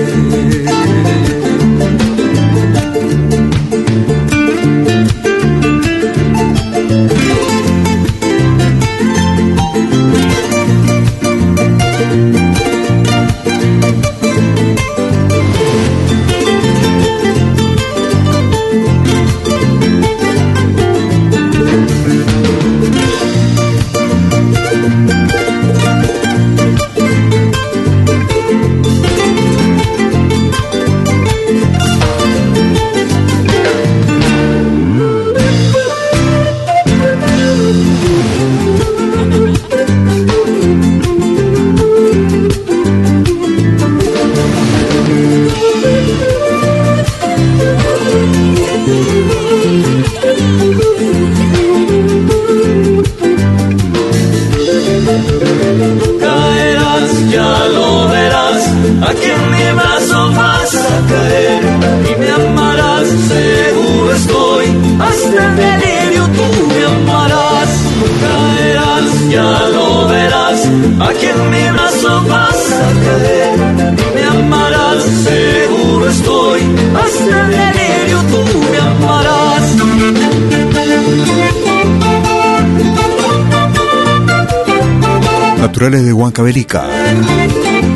Naturales 85.79 86.05
de 86.05 86.11
Huancavelica, 86.11 86.89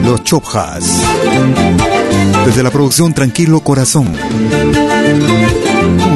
los 0.06 0.24
Chopjas. 0.24 0.86
Desde 2.46 2.64
la 2.64 2.72
producción 2.72 3.14
Tranquilo 3.14 3.60
Corazón. 3.60 4.08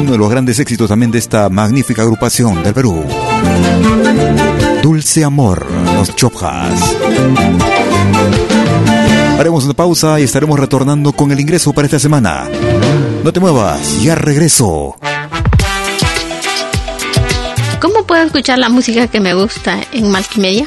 Uno 0.00 0.12
de 0.12 0.16
los 0.16 0.30
grandes 0.30 0.58
éxitos 0.60 0.88
también 0.88 1.10
de 1.10 1.18
esta 1.18 1.50
magnífica 1.50 2.00
agrupación 2.00 2.62
del 2.62 2.72
Perú. 2.72 3.04
Dulce 4.82 5.24
Amor, 5.24 5.66
los 5.94 6.16
Chopjas. 6.16 6.96
Haremos 9.38 9.64
una 9.66 9.74
pausa 9.74 10.18
y 10.18 10.22
estaremos 10.22 10.58
retornando 10.58 11.12
con 11.12 11.32
el 11.32 11.40
ingreso 11.40 11.74
para 11.74 11.84
esta 11.84 11.98
semana. 11.98 12.48
No 13.22 13.30
te 13.30 13.40
muevas, 13.40 14.02
ya 14.02 14.14
regreso. 14.14 14.96
¿Cómo 17.78 18.06
puedo 18.06 18.22
escuchar 18.22 18.58
la 18.58 18.70
música 18.70 19.06
que 19.06 19.20
me 19.20 19.34
gusta 19.34 19.80
en 19.92 20.10
Malkimedia? 20.10 20.66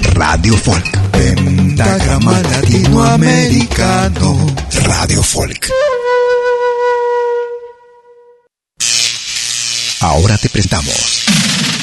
Radio 0.13 0.55
Folk. 0.55 1.11
Pentagrama 1.11 2.39
Latinoamericano 2.41 4.47
Radio 4.83 5.23
Folk. 5.23 5.69
Ahora 10.01 10.37
te 10.37 10.49
prestamos 10.49 11.25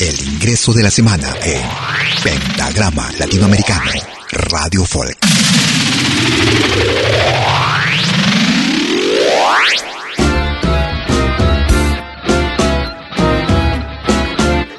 el 0.00 0.28
ingreso 0.28 0.72
de 0.72 0.82
la 0.82 0.90
semana 0.90 1.34
en 1.44 1.62
Pentagrama 2.22 3.10
Latinoamericano 3.18 3.90
Radio 4.30 4.84
Folk. 4.84 5.16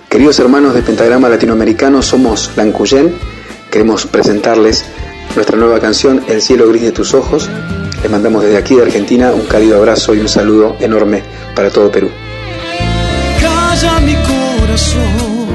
Queridos 0.09 0.39
hermanos 0.39 0.73
de 0.73 0.81
Pentagrama 0.81 1.29
Latinoamericano, 1.29 2.01
somos 2.01 2.51
Lancuyen. 2.57 3.38
Queremos 3.71 4.07
presentarles 4.07 4.83
nuestra 5.35 5.55
nueva 5.55 5.79
canción 5.79 6.23
El 6.27 6.41
cielo 6.41 6.67
gris 6.69 6.81
de 6.81 6.91
tus 6.91 7.13
ojos. 7.13 7.49
Les 8.01 8.11
mandamos 8.11 8.43
desde 8.43 8.57
aquí 8.57 8.75
de 8.75 8.83
Argentina 8.83 9.31
un 9.31 9.45
cálido 9.45 9.77
abrazo 9.77 10.15
y 10.15 10.19
un 10.19 10.27
saludo 10.27 10.75
enorme 10.79 11.23
para 11.55 11.69
todo 11.69 11.91
Perú. 11.91 12.09
Calla 13.39 13.99
mi 13.99 14.15
corazón, 14.15 15.47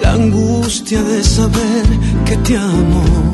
la 0.00 0.12
angustia 0.12 1.02
de 1.02 1.24
saber 1.24 1.84
que 2.24 2.36
te 2.36 2.56
amo 2.56 3.32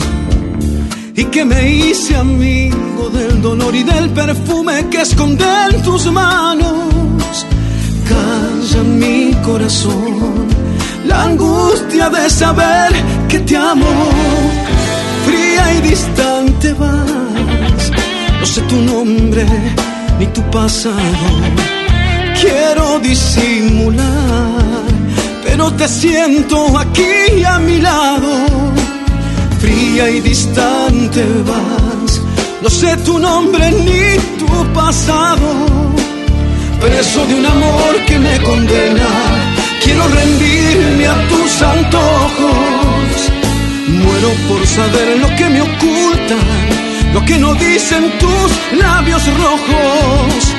y 1.14 1.24
que 1.24 1.44
me 1.44 1.70
hice 1.70 2.16
amigo 2.16 3.10
del 3.12 3.42
dolor 3.42 3.74
y 3.74 3.82
del 3.82 4.10
perfume 4.10 4.86
que 4.90 5.02
esconde 5.02 5.44
en 5.72 5.82
tus 5.82 6.10
manos. 6.10 7.46
Calla 8.08 8.82
mi 8.82 9.32
corazón, 9.44 10.46
la 11.04 11.24
angustia 11.24 12.08
de 12.10 12.30
saber 12.30 12.92
que 13.28 13.40
te 13.40 13.56
amo 13.56 13.86
fría 15.24 15.74
y 15.74 15.80
distante 15.88 16.72
vas. 16.74 17.90
No 18.40 18.46
sé 18.46 18.60
tu 18.62 18.76
nombre 18.76 19.44
ni 20.18 20.26
tu 20.26 20.42
pasado. 20.50 21.26
Quiero 22.40 22.98
disimular, 23.00 24.04
pero 25.44 25.70
te 25.72 25.86
siento 25.88 26.78
aquí 26.78 27.44
a 27.44 27.58
mi 27.58 27.80
lado. 27.80 28.30
Fría 29.60 30.10
y 30.10 30.20
distante 30.20 31.24
vas. 31.46 32.20
No 32.62 32.70
sé 32.70 32.96
tu 32.98 33.18
nombre 33.18 33.70
ni 33.70 34.18
tu 34.38 34.46
pasado. 34.72 35.48
Preso 36.80 37.26
de 37.26 37.34
un 37.34 37.46
amor 37.46 37.92
que 38.06 38.18
me 38.18 38.40
condena. 38.42 39.39
Quiero 39.90 40.06
rendirme 40.06 41.04
a 41.04 41.26
tus 41.26 41.62
antojos 41.62 43.32
Muero 43.88 44.30
por 44.48 44.64
saber 44.64 45.18
lo 45.18 45.26
que 45.34 45.48
me 45.48 45.62
ocultan, 45.62 46.38
lo 47.12 47.24
que 47.24 47.36
no 47.38 47.54
dicen 47.56 48.08
tus 48.20 48.78
labios 48.78 49.26
rojos. 49.36 50.54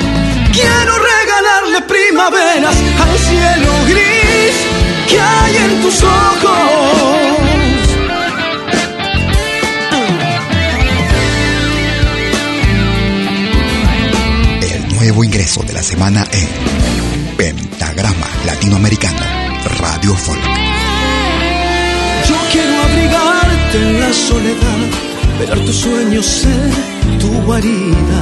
Quiero 0.52 0.98
regalarle 0.98 1.80
primaveras 1.88 2.76
al 3.00 3.18
cielo 3.18 3.72
gris 3.88 4.54
que 5.08 5.18
hay 5.18 5.56
en 5.56 5.80
tus 5.80 6.02
ojos. 6.02 6.52
El 14.74 14.94
nuevo 14.94 15.24
ingreso 15.24 15.62
de 15.62 15.72
la 15.72 15.82
semana 15.82 16.22
en 16.32 17.36
Pentagrama 17.38 18.31
Latinoamericano, 18.52 19.20
Radio 19.80 20.14
Folk 20.14 20.62
en 23.74 24.00
la 24.00 24.12
soledad, 24.12 24.80
ver 25.38 25.64
tus 25.64 25.76
sueños 25.76 26.26
ser 26.26 26.70
tu 27.18 27.30
guarida. 27.46 28.20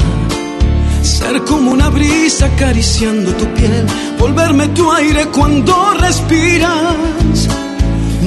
Ser 1.03 1.43
como 1.43 1.73
una 1.73 1.89
brisa 1.89 2.47
acariciando 2.47 3.33
tu 3.33 3.47
piel, 3.55 3.87
volverme 4.19 4.69
tu 4.69 4.93
aire 4.93 5.27
cuando 5.27 5.95
respiras. 5.95 7.49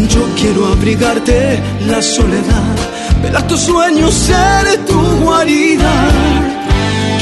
Yo 0.10 0.28
quiero 0.36 0.68
abrigarte 0.68 1.62
la 1.88 2.02
soledad, 2.02 2.76
ver 3.22 3.42
tus 3.48 3.62
sueños 3.62 4.14
ser 4.14 4.86
tu 4.86 5.00
guarida. 5.22 5.94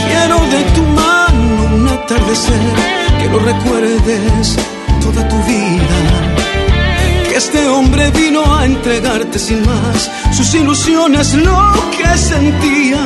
Quiero 0.07 0.37
de 0.53 0.63
tu 0.75 0.81
mano 0.81 1.75
un 1.75 1.87
atardecer, 1.87 2.73
que 3.19 3.29
lo 3.29 3.39
recuerdes 3.39 4.70
toda 5.01 5.27
tu 5.27 5.37
vida 5.43 6.31
este 7.35 7.67
hombre 7.67 8.11
vino 8.11 8.41
a 8.55 8.65
entregarte 8.65 9.39
sin 9.39 9.65
más 9.65 10.11
sus 10.31 10.53
ilusiones, 10.53 11.33
lo 11.33 11.73
que 11.97 12.17
sentía. 12.17 12.99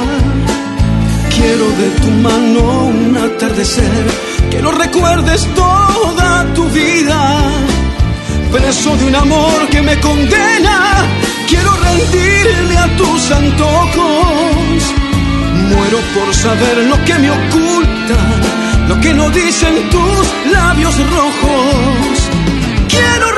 Quiero 1.33 1.67
de 1.81 1.89
tu 2.01 2.09
mano 2.27 2.61
un 2.87 3.17
atardecer, 3.17 4.05
que 4.49 4.61
lo 4.61 4.71
recuerdes 4.71 5.47
toda 5.53 6.45
tu 6.53 6.65
vida. 6.65 7.19
Preso 8.51 8.95
de 8.97 9.05
un 9.05 9.15
amor 9.15 9.67
que 9.69 9.81
me 9.81 9.99
condena, 9.99 11.05
quiero 11.47 11.71
rendirme 11.87 12.77
a 12.77 12.97
tus 12.97 13.31
antojos. 13.31 14.83
Muero 15.69 15.99
por 16.15 16.33
saber 16.33 16.77
lo 16.89 16.97
que 17.05 17.15
me 17.19 17.29
oculta, 17.31 18.19
lo 18.87 18.99
que 19.01 19.13
no 19.13 19.29
dicen 19.29 19.89
tus 19.89 20.51
labios 20.51 20.95
rojos. 21.09 22.29
Quiero 22.87 23.35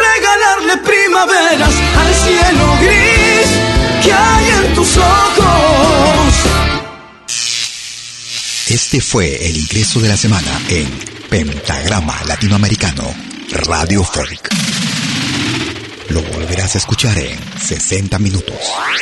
primaveras 0.83 1.73
al 1.97 2.13
cielo 2.13 2.77
gris 2.81 4.03
que 4.03 4.13
hay 4.13 4.65
en 4.65 4.75
tus 4.75 4.97
ojos. 4.97 6.33
Este 8.69 9.01
fue 9.01 9.47
el 9.47 9.57
ingreso 9.57 9.99
de 9.99 10.09
la 10.09 10.17
semana 10.17 10.59
en 10.69 10.87
Pentagrama 11.29 12.15
Latinoamericano 12.25 13.03
Radio 13.65 14.03
Folk. 14.03 14.49
Lo 16.09 16.21
volverás 16.21 16.75
a 16.75 16.77
escuchar 16.77 17.17
en 17.17 17.37
60 17.59 18.19
minutos. 18.19 18.55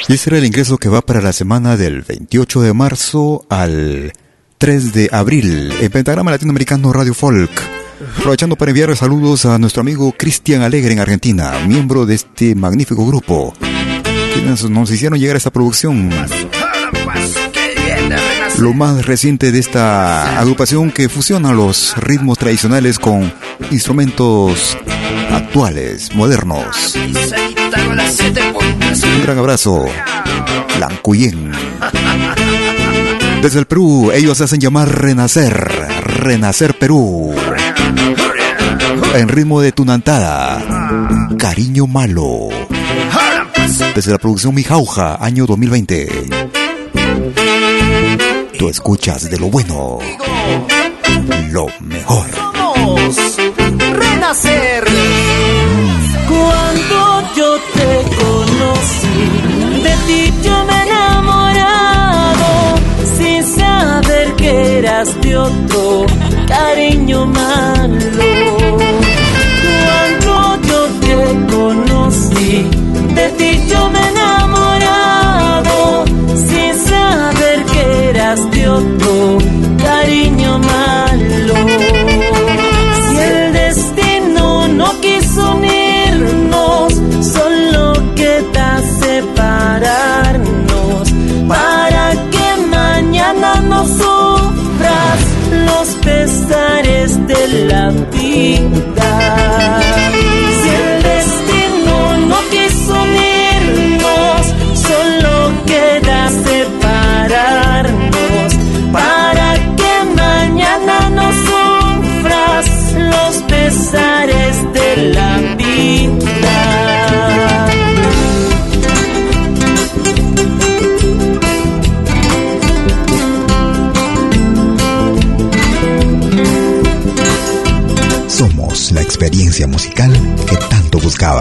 Y 0.08 0.14
este 0.14 0.30
era 0.30 0.38
el 0.38 0.46
ingreso 0.46 0.78
que 0.78 0.90
va 0.90 1.02
para 1.02 1.22
la 1.22 1.34
semana 1.34 1.78
del 1.78 2.02
28 2.04 2.62
de 2.62 2.74
marzo 2.74 3.46
al 3.50 4.14
3 4.58 4.94
de 4.94 5.10
abril 5.12 5.74
en 5.82 5.92
Pentagrama 5.92 6.32
Latinoamericano 6.32 6.94
Radio 6.94 7.14
Folk. 7.14 7.52
Aprovechando 8.20 8.56
para 8.56 8.72
enviar 8.72 8.96
saludos 8.96 9.46
a 9.46 9.58
nuestro 9.58 9.82
amigo 9.82 10.14
Cristian 10.18 10.62
Alegre 10.62 10.94
en 10.94 11.00
Argentina, 11.00 11.52
miembro 11.68 12.06
de 12.06 12.16
este 12.16 12.56
magnífico 12.56 13.06
grupo, 13.06 13.54
quienes 14.34 14.70
nos 14.70 14.90
hicieron 14.92 15.20
llegar 15.20 15.36
a 15.36 15.38
esta 15.38 15.52
producción. 15.52 16.10
Lo 18.60 18.74
más 18.74 19.06
reciente 19.06 19.52
de 19.52 19.60
esta 19.60 20.40
agrupación 20.40 20.92
que 20.92 21.10
fusiona 21.10 21.52
los 21.52 21.94
ritmos 21.98 22.38
tradicionales 22.38 22.98
con 22.98 23.34
instrumentos 23.72 24.78
actuales, 25.32 26.16
modernos. 26.16 26.96
Un 29.04 29.22
gran 29.24 29.38
abrazo, 29.38 29.86
Lancuyen. 30.80 31.52
Desde 33.46 33.60
el 33.60 33.68
Perú, 33.68 34.12
ellos 34.12 34.42
hacen 34.42 34.60
llamar 34.60 34.90
Renacer, 34.90 35.54
Renacer 35.54 36.74
Perú 36.80 37.32
en 39.14 39.28
ritmo 39.28 39.62
de 39.62 39.72
tunantada. 39.72 40.64
Cariño 41.38 41.86
Malo. 41.86 42.50
Desde 43.94 44.12
la 44.12 44.18
producción 44.18 44.56
Mijauja, 44.56 45.24
año 45.24 45.46
2020. 45.46 46.10
Tú 48.58 48.68
escuchas 48.68 49.30
de 49.30 49.38
lo 49.38 49.52
bueno, 49.52 50.00
lo 51.52 51.68
mejor. 51.82 52.26
Renacer. 53.94 54.86
De 65.22 65.38
otro 65.38 66.06
cariño 66.48 67.26
malo 67.28 68.35
la 97.68 97.90
vida. 98.12 99.65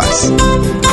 Tanto 0.00 0.83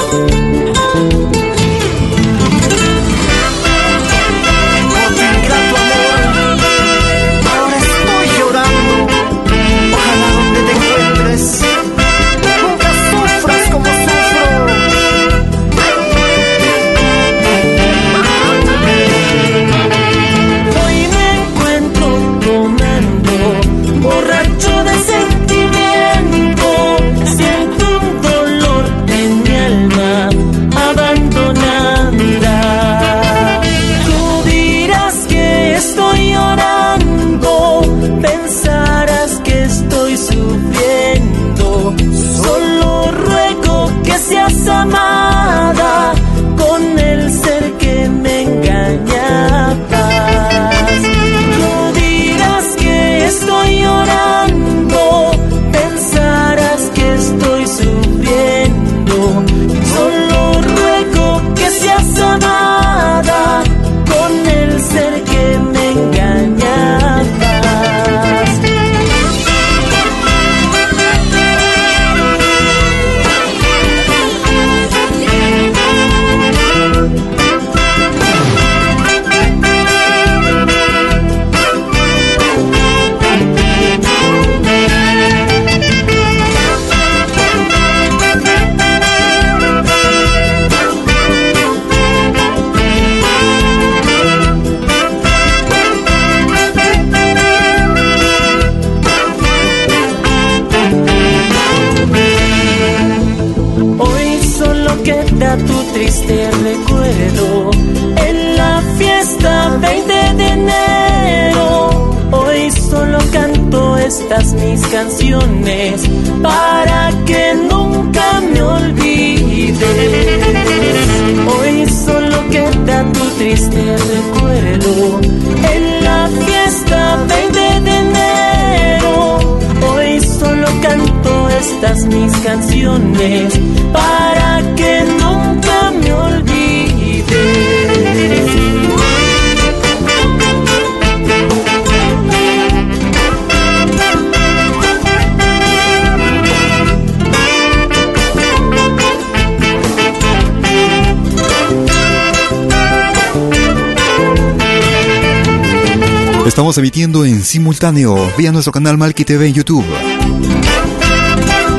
Emitiendo 156.78 157.26
en 157.26 157.44
simultáneo 157.44 158.32
vía 158.38 158.52
nuestro 158.54 158.72
canal 158.72 158.98
Malki 158.98 159.26
TV 159.26 159.48
en 159.48 159.54
YouTube. 159.54 159.86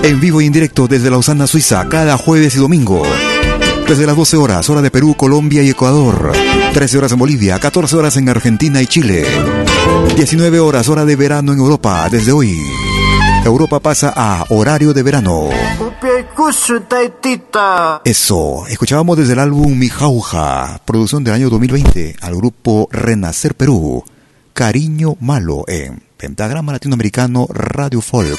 En 0.03 0.21
vivo 0.21 0.43
y 0.43 0.47
en 0.47 0.53
directo 0.53 0.87
desde 0.87 1.09
Lausana, 1.09 1.47
Suiza, 1.47 1.89
cada 1.89 2.19
jueves 2.19 2.55
y 2.57 2.59
domingo. 2.59 3.03
Desde 3.89 4.07
las 4.07 4.17
12 4.17 4.37
horas, 4.37 4.69
hora 4.69 4.83
de 4.83 4.91
Perú, 4.91 5.15
Colombia 5.17 5.63
y 5.63 5.71
Ecuador. 5.71 6.33
13 6.75 6.99
horas 6.99 7.13
en 7.13 7.19
Bolivia, 7.19 7.59
14 7.59 7.97
horas 7.97 8.17
en 8.19 8.29
Argentina 8.29 8.83
y 8.83 8.87
Chile. 8.87 9.25
19 10.15 10.61
horas, 10.61 10.89
hora 10.89 11.07
de 11.07 11.17
verano 11.17 11.55
en 11.55 11.59
Europa, 11.59 12.09
desde 12.11 12.33
hoy. 12.33 12.61
Europa 13.47 13.81
pasa 13.81 14.13
a 14.15 14.45
horario 14.51 14.93
de 14.93 15.03
verano. 15.03 15.49
Eso, 18.05 18.67
escuchábamos 18.69 19.17
desde 19.17 19.33
el 19.33 19.39
álbum 19.39 19.79
Mi 19.79 19.89
Jauja, 19.89 20.83
producción 20.85 21.25
del 21.25 21.35
año 21.35 21.49
2020, 21.49 22.17
al 22.21 22.37
grupo 22.37 22.89
Renacer 22.93 23.55
Perú. 23.55 24.05
Cariño 24.53 25.17
Malo 25.21 25.65
en 25.67 26.03
Pentagrama 26.17 26.73
Latinoamericano 26.73 27.47
Radio 27.51 28.01
Folk. 28.01 28.39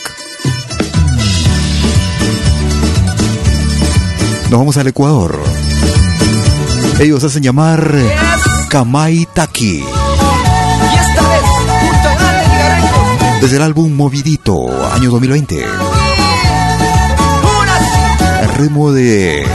Nos 4.50 4.60
vamos 4.60 4.78
al 4.78 4.88
Ecuador. 4.88 5.40
Ellos 7.00 7.24
hacen 7.24 7.42
llamar 7.42 7.92
Kamai 8.70 9.28
Taki. 9.34 9.84
Desde 13.42 13.58
el 13.58 13.64
álbum 13.64 13.94
Movidito, 13.94 14.68
año 14.94 15.10
2020. 15.10 15.66
El 18.42 18.50
ritmo 18.60 18.92
de 18.92 19.46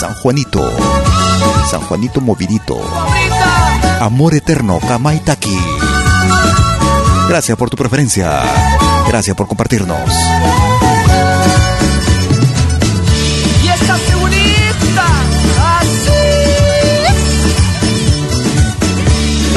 San 0.00 0.14
Juanito. 0.14 0.70
San 1.70 1.80
Juanito 1.82 2.20
Movidito. 2.20 2.80
Amor 4.00 4.34
Eterno, 4.34 4.78
Kamaitaki. 4.78 5.58
Gracias 7.28 7.58
por 7.58 7.68
tu 7.68 7.76
preferencia. 7.76 8.42
Gracias 9.08 9.36
por 9.36 9.48
compartirnos. 9.48 9.98
Y 13.62 13.68
esta 13.68 13.98
segurita, 13.98 15.06
así. 15.80 16.24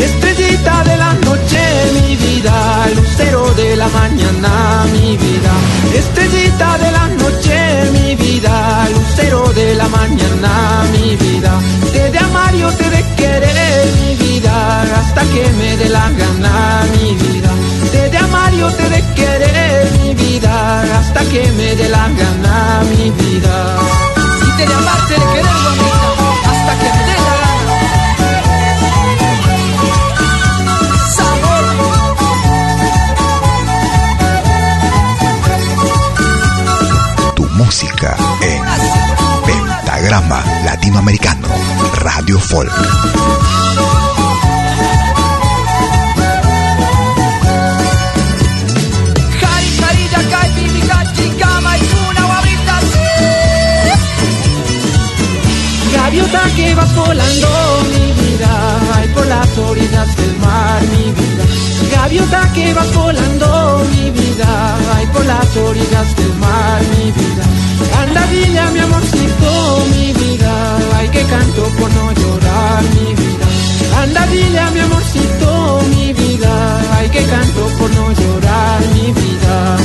Estrellita 0.04 0.84
de 0.86 0.98
la 0.98 1.14
noche, 1.14 1.62
mi 1.94 2.16
vida. 2.16 2.88
Lucero 2.96 3.54
de 3.54 3.76
la 3.76 3.88
mañana, 3.90 4.86
mi 4.92 5.18
vida. 5.18 5.54
Pentagrama 40.12 40.44
Latinoamericano 40.66 41.48
Radio 41.94 42.38
Folk. 42.38 42.70
Gaviota 55.94 56.42
que 56.58 56.76
vas 56.76 56.94
volando, 56.94 57.48
mi 57.90 58.12
vida, 58.12 58.80
ay 58.96 59.08
por 59.14 59.26
las 59.28 59.58
orillas 59.60 60.18
del 60.18 60.38
mar, 60.40 60.82
mi 60.92 61.12
vida. 61.14 61.46
Gaviota 61.96 62.52
que 62.54 62.74
vas 62.74 62.94
volando, 62.94 63.86
mi 63.94 64.01
orillas 65.58 66.16
del 66.16 66.34
mar, 66.36 66.82
mi 66.98 67.12
vida. 67.12 67.44
Anda, 68.02 68.26
dile 68.28 68.60
a 68.60 68.72
mi 68.72 68.80
amorcito, 68.80 69.86
mi 69.94 70.14
vida, 70.14 70.78
ay 70.98 71.10
que 71.10 71.24
canto 71.24 71.64
por 71.78 71.92
no 71.94 72.12
llorar, 72.14 72.84
mi 72.96 73.14
vida. 73.16 73.46
Anda, 74.02 74.26
dile 74.28 74.60
a 74.60 74.72
mi 74.72 74.80
amorcito, 74.80 75.82
mi 75.90 76.14
vida, 76.14 76.82
ay 76.98 77.10
que 77.10 77.24
canto 77.24 77.62
por 77.78 77.90
no 77.96 78.12
llorar, 78.12 78.82
mi 78.94 79.12
vida. 79.12 79.78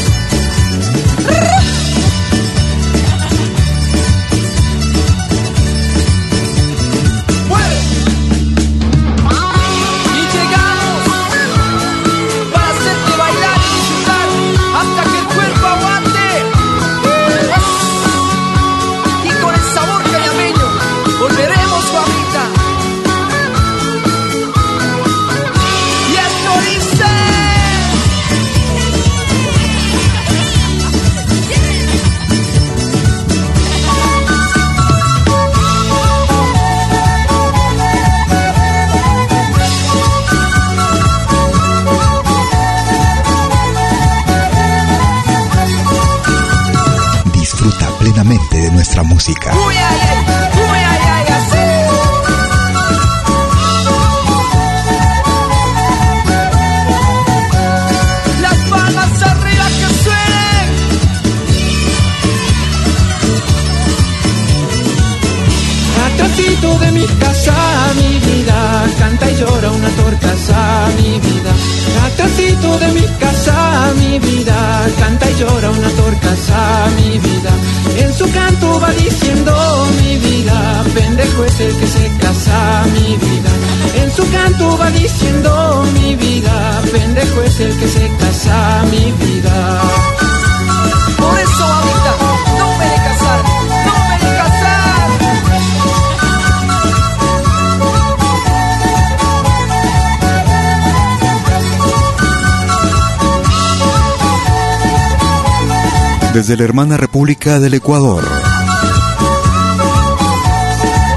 Desde 106.37 106.55
la 106.55 106.65
hermana 106.65 106.99
República 106.99 107.59
del 107.61 107.73
Ecuador. 107.73 108.23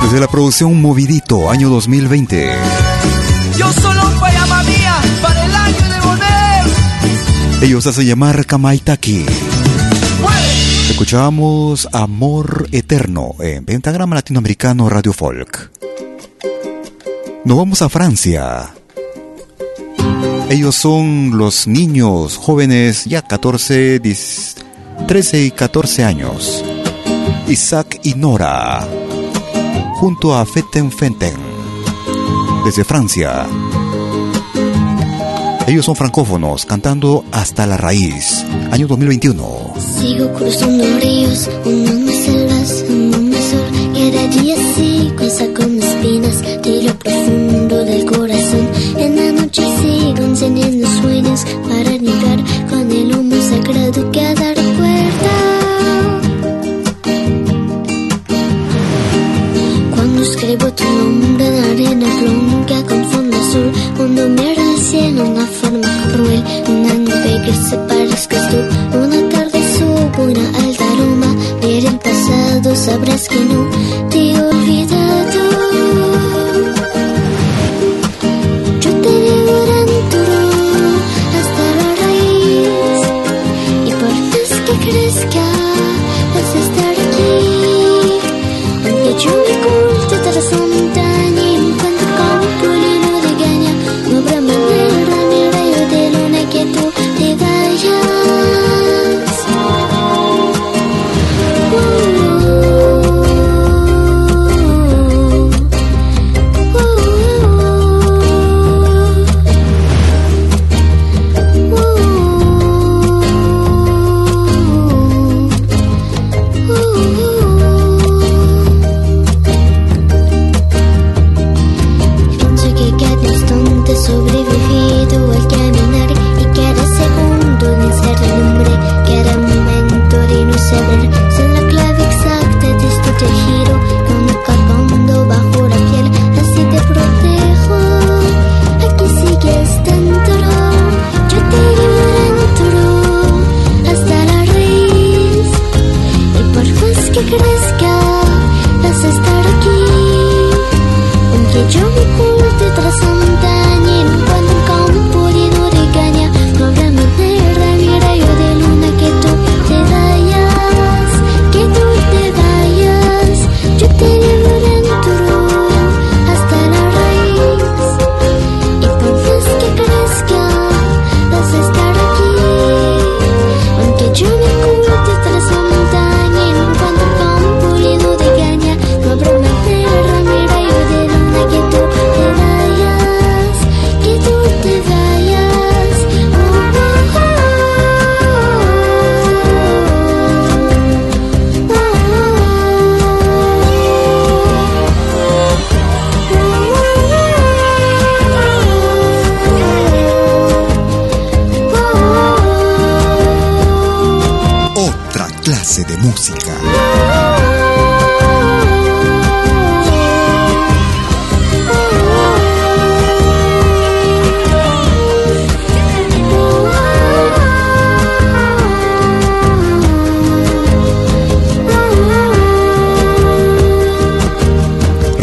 Desde 0.01 0.17
la 0.17 0.27
producción 0.27 0.81
Movidito, 0.81 1.51
año 1.51 1.67
2020. 1.67 2.55
Yo 3.57 3.73
solo 3.73 4.01
para 4.21 4.63
mía, 4.63 4.95
para 5.21 5.45
el 5.45 5.53
año 5.53 5.89
de 5.93 5.99
volver. 6.07 7.63
Ellos 7.63 7.85
hacen 7.85 8.07
llamar 8.07 8.45
Kamaitaki. 8.45 9.25
Escuchamos 10.89 11.89
Amor 11.91 12.69
Eterno 12.71 13.35
en 13.41 13.65
Pentagrama 13.65 14.15
Latinoamericano 14.15 14.87
Radio 14.87 15.11
Folk. 15.11 15.69
Nos 17.43 17.57
vamos 17.57 17.81
a 17.81 17.89
Francia. 17.89 18.69
Ellos 20.49 20.75
son 20.75 21.37
los 21.37 21.67
niños 21.67 22.37
jóvenes, 22.37 23.03
ya 23.03 23.21
14, 23.21 23.99
13 25.07 25.43
y 25.45 25.51
14 25.51 26.03
años. 26.03 26.63
Isaac 27.47 27.99
y 28.03 28.13
Nora, 28.13 28.87
junto 29.95 30.35
a 30.35 30.45
Feten 30.45 30.91
Fenten, 30.91 31.35
desde 32.63 32.83
Francia. 32.83 33.47
Ellos 35.67 35.85
son 35.85 35.95
francófonos, 35.95 36.65
cantando 36.65 37.23
Hasta 37.31 37.65
la 37.65 37.77
Raíz, 37.77 38.45
año 38.71 38.87
2021. 38.87 39.73
Sigo 39.99 40.33
cruzando 40.33 40.83
ríos, 40.99 41.49
hundando 41.65 42.11
selvas, 42.11 42.85
un 42.89 43.33
sol, 43.33 43.89
cada 43.93 44.27
día 44.27 44.55
sigo 44.75 45.29
saco 45.29 45.69
espinas 45.99 46.41
de 46.63 46.83
lo 46.83 46.97
profundo 46.97 47.85
del 47.85 48.05
corazón. 48.05 48.67
En 48.97 49.15
la 49.15 49.41
noche 49.41 49.63
sigo 49.81 50.23
encendiendo 50.23 50.87
sueños 51.01 51.45
para 51.67 51.91
negar 51.97 52.39
con 52.69 52.91
el 52.91 53.15
humo 53.15 53.35
sagrado 53.41 53.88
en 61.99 62.05
arena 62.05 62.31
blanca 62.31 62.83
con 62.87 63.03
fondo 63.09 63.37
azul, 63.37 63.71
cuando 63.97 64.29
miro 64.29 64.61
el 64.61 64.77
cielo 64.81 65.27
una 65.27 65.45
forma 65.45 65.87
cruel, 66.13 66.43
una 66.67 66.93
nube 66.93 67.41
que 67.45 67.53
se 67.53 67.77
parezca 67.77 68.49
tú, 68.49 68.97
una 68.97 69.29
tarde 69.29 69.59
subo 69.77 70.23
una 70.23 70.65
alta 70.65 70.85
aroma, 70.93 71.35
ver 71.61 71.85
el 71.85 71.99
pasado 71.99 72.75
sabrás 72.75 73.27
que 73.27 73.39
no. 73.39 73.69
Te 74.09 74.31
he 74.31 74.41
olvidado. 74.41 75.48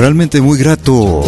Realmente 0.07 0.41
muy 0.41 0.57
grato. 0.57 1.25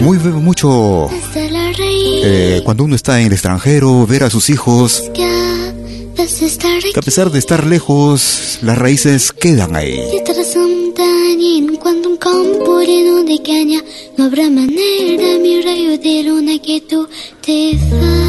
Muy 0.00 0.16
mucho 0.16 1.10
eh, 1.34 2.62
cuando 2.64 2.84
uno 2.84 2.96
está 2.96 3.20
en 3.20 3.26
el 3.26 3.34
extranjero, 3.34 4.06
ver 4.06 4.24
a 4.24 4.30
sus 4.30 4.48
hijos, 4.48 5.02
que 5.12 6.98
a 6.98 7.02
pesar 7.02 7.30
de 7.30 7.38
estar 7.38 7.66
lejos, 7.66 8.58
las 8.62 8.78
raíces 8.78 9.32
quedan 9.32 9.76
ahí. 9.76 10.00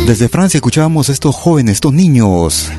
Desde 0.06 0.28
Francia 0.28 0.58
escuchábamos 0.58 1.08
a 1.08 1.14
estos 1.14 1.34
jóvenes, 1.34 1.76
estos 1.76 1.94
niños. 1.94 2.70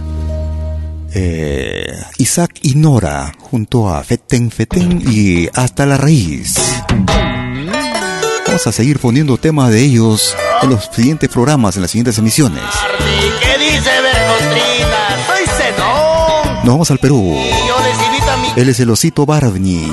eh, 1.14 1.94
Isaac 2.18 2.53
y 2.64 2.74
Nora, 2.76 3.32
junto 3.50 3.88
a 3.94 4.02
Feten 4.02 4.50
Feten 4.50 5.02
y 5.06 5.48
Hasta 5.54 5.84
la 5.84 5.98
Raíz. 5.98 6.54
Vamos 8.46 8.66
a 8.66 8.72
seguir 8.72 8.98
poniendo 8.98 9.36
temas 9.36 9.70
de 9.70 9.80
ellos 9.82 10.34
en 10.62 10.70
los 10.70 10.88
siguientes 10.90 11.28
programas, 11.28 11.76
en 11.76 11.82
las 11.82 11.90
siguientes 11.90 12.16
emisiones. 12.16 12.62
¿Qué 12.98 13.58
dice 13.58 13.90
Bercotrina? 14.00 15.08
Soy 15.26 15.46
Zenón. 15.46 16.54
Nos 16.64 16.74
vamos 16.74 16.90
al 16.90 16.98
Perú. 16.98 17.34
Y 17.36 17.50
yo 17.68 17.76
les 17.80 18.06
invito 18.06 18.30
a 18.30 18.36
mi 18.38 18.48
Él 18.62 18.68
es 18.70 18.80
el 18.80 18.88
osito 18.90 19.26
Barney, 19.26 19.92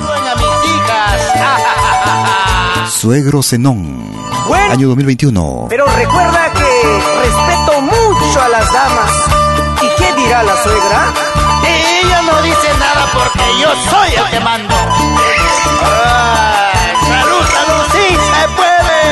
suegro 2.88 3.42
Zenón, 3.42 4.10
Bueno. 4.48 4.72
año 4.72 4.88
2021. 4.88 5.66
Pero 5.68 5.84
recuerda 5.86 6.52
que 6.54 6.98
respeto 7.22 7.80
mucho 7.82 8.40
a 8.40 8.48
las 8.48 8.72
damas. 8.72 9.10
¿Y 9.82 9.86
qué 10.02 10.14
dirá 10.22 10.42
la 10.42 10.62
suegra? 10.62 11.12
Nada 12.78 13.10
porque 13.12 13.58
yo 13.60 13.68
soy 13.90 14.14
el 14.14 14.30
que 14.30 14.40
mando. 14.40 14.74
Ay, 15.82 16.94
salud, 17.08 17.44
salud, 17.52 17.84
sí 17.92 18.06
se 18.14 18.48
puede. 18.56 19.02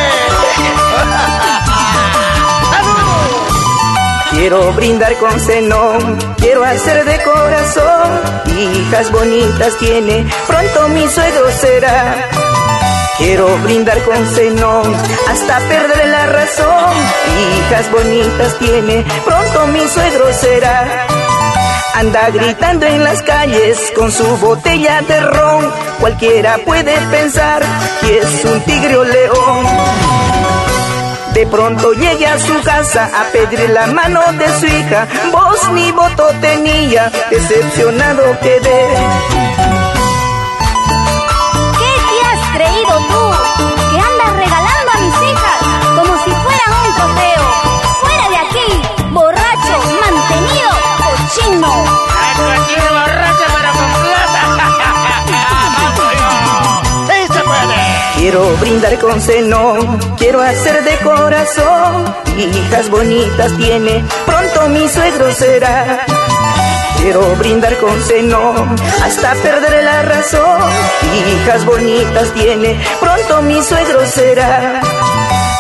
salud. 2.71 4.31
Quiero 4.31 4.73
brindar 4.73 5.17
con 5.19 5.41
cenón, 5.41 6.19
quiero 6.39 6.65
hacer 6.65 7.05
de 7.05 7.23
corazón. 7.25 8.21
Hijas 8.57 9.11
bonitas 9.11 9.77
tiene, 9.79 10.27
pronto 10.47 10.89
mi 10.89 11.09
suegro 11.09 11.51
será. 11.51 12.29
Quiero 13.19 13.59
brindar 13.59 14.01
con 14.05 14.27
cenón 14.29 14.95
hasta 15.29 15.59
perder 15.59 16.07
la 16.07 16.27
razón. 16.27 16.95
Hijas 17.59 17.91
bonitas 17.91 18.59
tiene, 18.59 19.05
pronto 19.25 19.67
mi 19.67 19.87
suegro 19.89 20.33
será. 20.33 21.07
Anda 21.95 22.31
gritando 22.31 22.87
en 22.87 23.03
las 23.05 23.23
calles 23.23 23.93
con 23.97 24.11
su 24.13 24.25
botella 24.39 25.03
de 25.03 25.21
ron. 25.21 25.71
Cualquiera 25.99 26.59
puede 26.65 26.97
pensar 27.11 27.63
que 28.01 28.19
es 28.19 28.45
un 28.45 28.61
tigre 28.63 28.97
o 28.97 29.05
león. 29.05 29.67
De 31.35 31.47
pronto 31.47 31.93
llegue 31.93 32.27
a 32.27 32.39
su 32.39 32.61
casa 32.63 33.11
a 33.15 33.25
pedir 33.33 33.71
la 33.71 33.87
mano 33.89 34.21
de 34.33 34.49
su 34.59 34.67
hija. 34.67 35.07
Voz 35.33 35.71
ni 35.73 35.91
voto 35.93 36.29
tenía, 36.41 37.11
decepcionado 37.31 38.39
quedé. 38.41 39.50
Brindar 58.61 58.99
con 58.99 59.21
seno, 59.21 59.99
quiero 60.19 60.41
hacer 60.41 60.85
de 60.85 60.97
corazón. 60.99 62.15
Hijas 62.37 62.89
bonitas 62.91 63.57
tiene, 63.57 64.05
pronto 64.27 64.69
mi 64.69 64.89
suegro 64.89 65.33
será. 65.33 66.05
Quiero 66.99 67.21
brindar 67.37 67.77
con 67.79 68.03
seno 68.03 68.55
hasta 69.03 69.33
perder 69.35 69.85
la 69.85 70.03
razón. 70.03 70.61
Hijas 71.43 71.65
bonitas 71.65 72.33
tiene, 72.35 72.79
pronto 73.01 73.43
mi 73.43 73.63
suegro 73.63 74.07
será. 74.07 74.81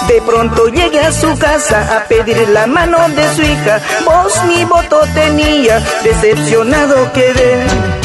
De 0.07 0.21
pronto 0.23 0.67
llegué 0.69 1.01
a 1.01 1.13
su 1.13 1.39
casa 1.39 1.97
a 1.97 2.05
pedir 2.09 2.49
la 2.49 2.67
mano 2.67 2.99
de 3.11 3.35
su 3.35 3.43
hija. 3.43 3.81
Voz 4.05 4.45
ni 4.47 4.65
voto 4.65 5.01
tenía, 5.15 5.81
decepcionado 6.03 7.13
quedé. 7.13 8.00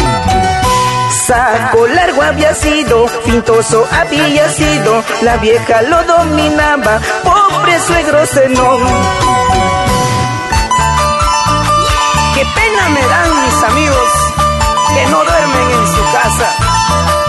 Saco 1.25 1.87
largo 1.87 2.21
había 2.21 2.53
sido, 2.53 3.07
pintoso 3.25 3.87
había 3.91 4.47
sido, 4.49 5.03
la 5.23 5.37
vieja 5.37 5.81
lo 5.81 6.03
dominaba, 6.03 6.99
pobre 7.23 7.79
suegro 7.79 8.25
senón. 8.27 8.81
Qué 12.35 12.45
pena 12.53 12.89
me 12.89 13.01
dan 13.07 13.43
mis 13.43 13.63
amigos 13.63 14.09
que 14.93 15.05
no 15.07 15.23
duermen 15.23 15.71
en 15.71 15.87
su 15.87 16.03
casa, 16.13 16.49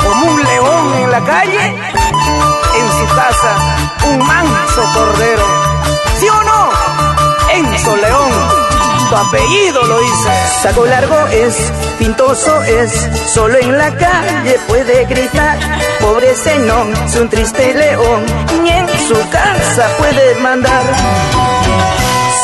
como 0.05 0.27
un 0.27 0.45
león 0.45 0.95
en 0.99 1.11
la 1.11 1.21
calle, 1.25 1.67
en 1.67 2.89
su 2.99 3.15
casa, 3.15 3.57
un 4.09 4.19
manso 4.19 4.83
cordero. 4.93 5.45
¿Sí 6.21 6.29
o 6.29 6.43
no? 6.43 6.71
Enzo 7.53 7.97
León, 7.97 8.31
tu 9.09 9.17
apellido 9.17 9.83
lo 9.83 9.99
dice. 10.01 10.31
Saco 10.63 10.87
largo 10.87 11.27
es, 11.29 11.55
pintoso 11.99 12.63
es, 12.63 13.09
solo 13.33 13.59
en 13.59 13.77
la 13.77 13.95
calle 13.97 14.59
puede 14.67 15.05
gritar. 15.07 15.59
Pobre 16.01 16.35
senón, 16.35 16.93
es 16.93 17.17
un 17.17 17.29
triste 17.29 17.75
león, 17.75 18.25
ni 18.63 18.71
en 18.71 18.89
su 19.09 19.15
casa 19.31 19.89
puede 19.99 20.35
mandar. 20.37 20.83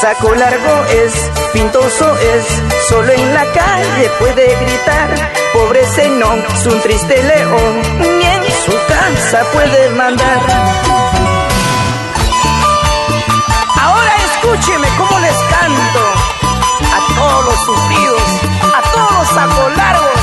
Saco 0.00 0.34
largo 0.34 0.84
es, 1.04 1.12
pintoso 1.52 2.16
es, 2.18 2.44
solo 2.88 3.12
en 3.12 3.34
la 3.34 3.44
calle 3.52 4.10
puede 4.18 4.56
gritar. 4.56 5.32
Pobre 5.52 5.86
senón, 5.86 6.44
es 6.54 6.66
un 6.66 6.80
triste 6.80 7.22
león, 7.22 7.82
ni 8.00 8.24
en 8.24 8.42
su 8.64 8.72
casa 8.88 9.44
puede 9.52 9.90
mandar. 9.90 10.40
Ahora 13.80 14.12
escúcheme 14.32 14.88
cómo 14.98 15.18
les 15.20 15.36
canto 15.50 16.11
todos 17.42 17.54
los 17.54 17.64
sufridos, 17.64 18.22
a 18.74 18.82
todos 18.92 19.12
los 19.12 19.28
saco 19.28 19.68
largos, 19.70 20.20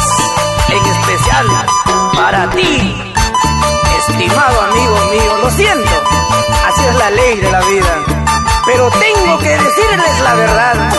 en 0.70 0.86
especial 0.86 1.48
para 2.16 2.50
ti, 2.52 3.14
estimado 3.98 4.62
amigo 4.62 4.96
mío. 5.12 5.38
Lo 5.44 5.50
siento, 5.52 5.92
así 6.68 6.86
es 6.86 6.96
la 6.96 7.10
ley 7.12 7.38
de 7.38 7.52
la 7.52 7.60
vida, 7.62 8.06
pero 8.66 8.90
tengo 8.92 9.38
que 9.40 9.50
decirles 9.50 10.20
la 10.24 10.34
verdad. 10.36 10.90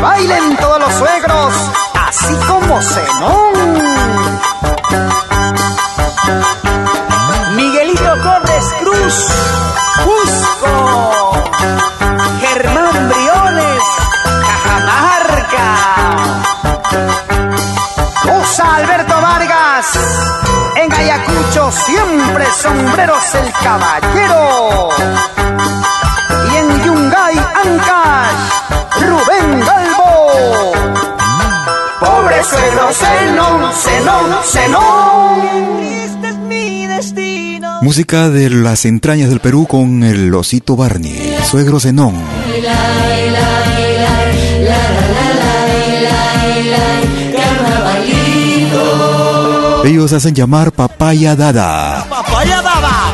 Bailen 0.00 0.56
todos 0.56 0.80
los 0.80 0.94
suegros, 0.94 1.54
así 2.06 2.34
como 2.46 2.80
Zenón. 2.82 3.80
Miguelito 7.54 8.16
Corres 8.22 8.74
Cruz, 8.80 9.26
Cusco, 10.04 11.32
Germán 12.40 13.08
Briones, 13.08 13.82
Cajamarca, 14.46 15.68
Usa 18.40 18.74
Alberto 18.76 19.20
Vargas, 19.20 19.86
en 20.76 20.92
Ayacucho 20.92 21.72
siempre 21.72 22.46
sombreros 22.62 23.34
el 23.34 23.52
caballero. 23.62 24.88
Y 26.52 26.56
en 26.56 26.84
Yungay, 26.84 27.38
Ancash, 27.38 28.70
Rubén 29.00 29.60
Galvo. 29.60 29.89
Pobre 32.40 32.44
suegro, 32.44 32.88
Zenón, 32.92 33.72
Zenón, 33.74 34.30
Zenón. 34.44 35.40
Música 37.82 38.28
de 38.30 38.50
las 38.50 38.84
entrañas 38.86 39.28
del 39.28 39.40
Perú 39.40 39.66
con 39.66 40.02
el 40.04 40.34
osito 40.34 40.76
Barney, 40.76 41.36
suegro 41.44 41.80
Zenón. 41.80 42.14
Ellos 49.84 50.12
hacen 50.12 50.34
llamar 50.34 50.72
papaya 50.72 51.36
dada. 51.36 52.06
¡Papaya 52.08 52.62
dada! 52.62 53.12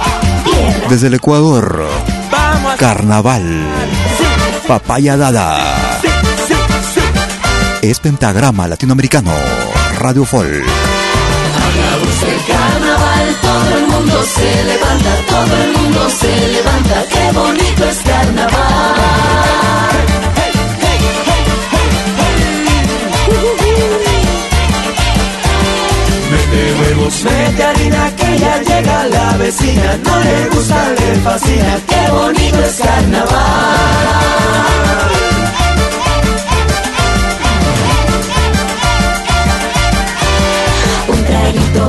Desde 0.88 1.08
el 1.08 1.14
Ecuador, 1.14 1.84
carnaval. 2.78 3.66
Papaya 4.68 5.16
dada. 5.16 5.85
Es 7.90 8.00
pentagrama 8.00 8.66
latinoamericano. 8.66 9.30
Radio 10.00 10.24
Folk. 10.24 10.48
el 10.48 10.64
carnaval, 12.48 13.36
todo 13.40 13.78
el 13.78 13.86
mundo 13.86 14.24
se 14.24 14.64
levanta, 14.64 15.14
todo 15.28 15.56
el 15.62 15.72
mundo 15.78 16.10
se 16.10 16.48
levanta, 16.48 17.04
qué 17.12 17.30
bonito 17.32 17.84
es 17.84 17.98
carnaval. 17.98 18.96
Mete 26.32 26.62
huevos, 26.80 27.22
mete 27.22 27.62
harina, 27.62 28.16
que 28.16 28.38
ya 28.40 28.62
llega 28.62 29.06
la 29.06 29.36
vecina, 29.36 29.96
no 30.04 30.18
le 30.24 30.48
gusta, 30.48 30.90
le 30.90 31.20
fascina, 31.20 31.78
qué 31.86 32.10
bonito 32.10 32.58
es 32.64 32.80
carnaval. 32.80 34.26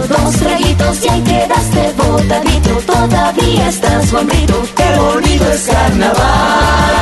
Dos 0.08 0.36
traguitos 0.36 1.04
y 1.04 1.10
ahí 1.10 1.22
quedaste 1.22 1.94
botadito. 1.94 2.70
Todavía 2.86 3.70
estás 3.70 4.14
hombrito, 4.14 4.62
qué 4.76 5.00
bonito 5.00 5.52
es 5.52 5.68
carnaval 5.68 6.98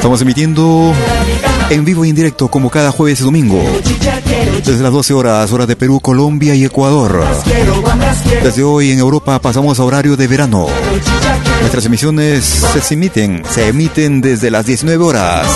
Estamos 0.00 0.22
emitiendo 0.22 0.94
en 1.68 1.84
vivo 1.84 2.06
y 2.06 2.08
en 2.08 2.16
directo 2.16 2.48
como 2.48 2.70
cada 2.70 2.90
jueves 2.90 3.20
y 3.20 3.24
domingo. 3.24 3.62
Desde 4.64 4.82
las 4.82 4.92
12 4.94 5.12
horas, 5.12 5.52
hora 5.52 5.66
de 5.66 5.76
Perú, 5.76 6.00
Colombia 6.00 6.54
y 6.54 6.64
Ecuador. 6.64 7.22
Desde 8.42 8.62
hoy 8.62 8.92
en 8.92 8.98
Europa 8.98 9.38
pasamos 9.42 9.78
a 9.78 9.84
horario 9.84 10.16
de 10.16 10.26
verano. 10.26 10.68
Nuestras 11.60 11.84
emisiones 11.84 12.46
se 12.46 12.94
emiten, 12.94 13.42
se 13.46 13.68
emiten 13.68 14.22
desde 14.22 14.50
las 14.50 14.64
19 14.64 15.04
horas. 15.04 15.46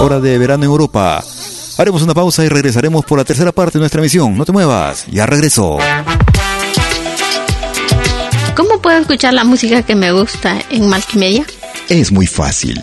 Hora 0.00 0.18
de 0.18 0.36
verano 0.36 0.64
en 0.64 0.70
Europa. 0.70 1.22
Haremos 1.78 2.02
una 2.02 2.12
pausa 2.12 2.44
y 2.44 2.48
regresaremos 2.48 3.04
por 3.04 3.18
la 3.18 3.24
tercera 3.24 3.52
parte 3.52 3.78
de 3.78 3.82
nuestra 3.82 4.00
emisión. 4.00 4.36
No 4.36 4.44
te 4.44 4.50
muevas, 4.50 5.06
ya 5.12 5.26
regreso. 5.26 5.78
¿Cómo 8.56 8.82
puedo 8.82 8.98
escuchar 8.98 9.32
la 9.32 9.44
música 9.44 9.82
que 9.82 9.94
me 9.94 10.10
gusta 10.10 10.58
en 10.70 10.88
Multimedia? 10.88 11.46
Es 11.88 12.10
muy 12.10 12.26
fácil. 12.26 12.82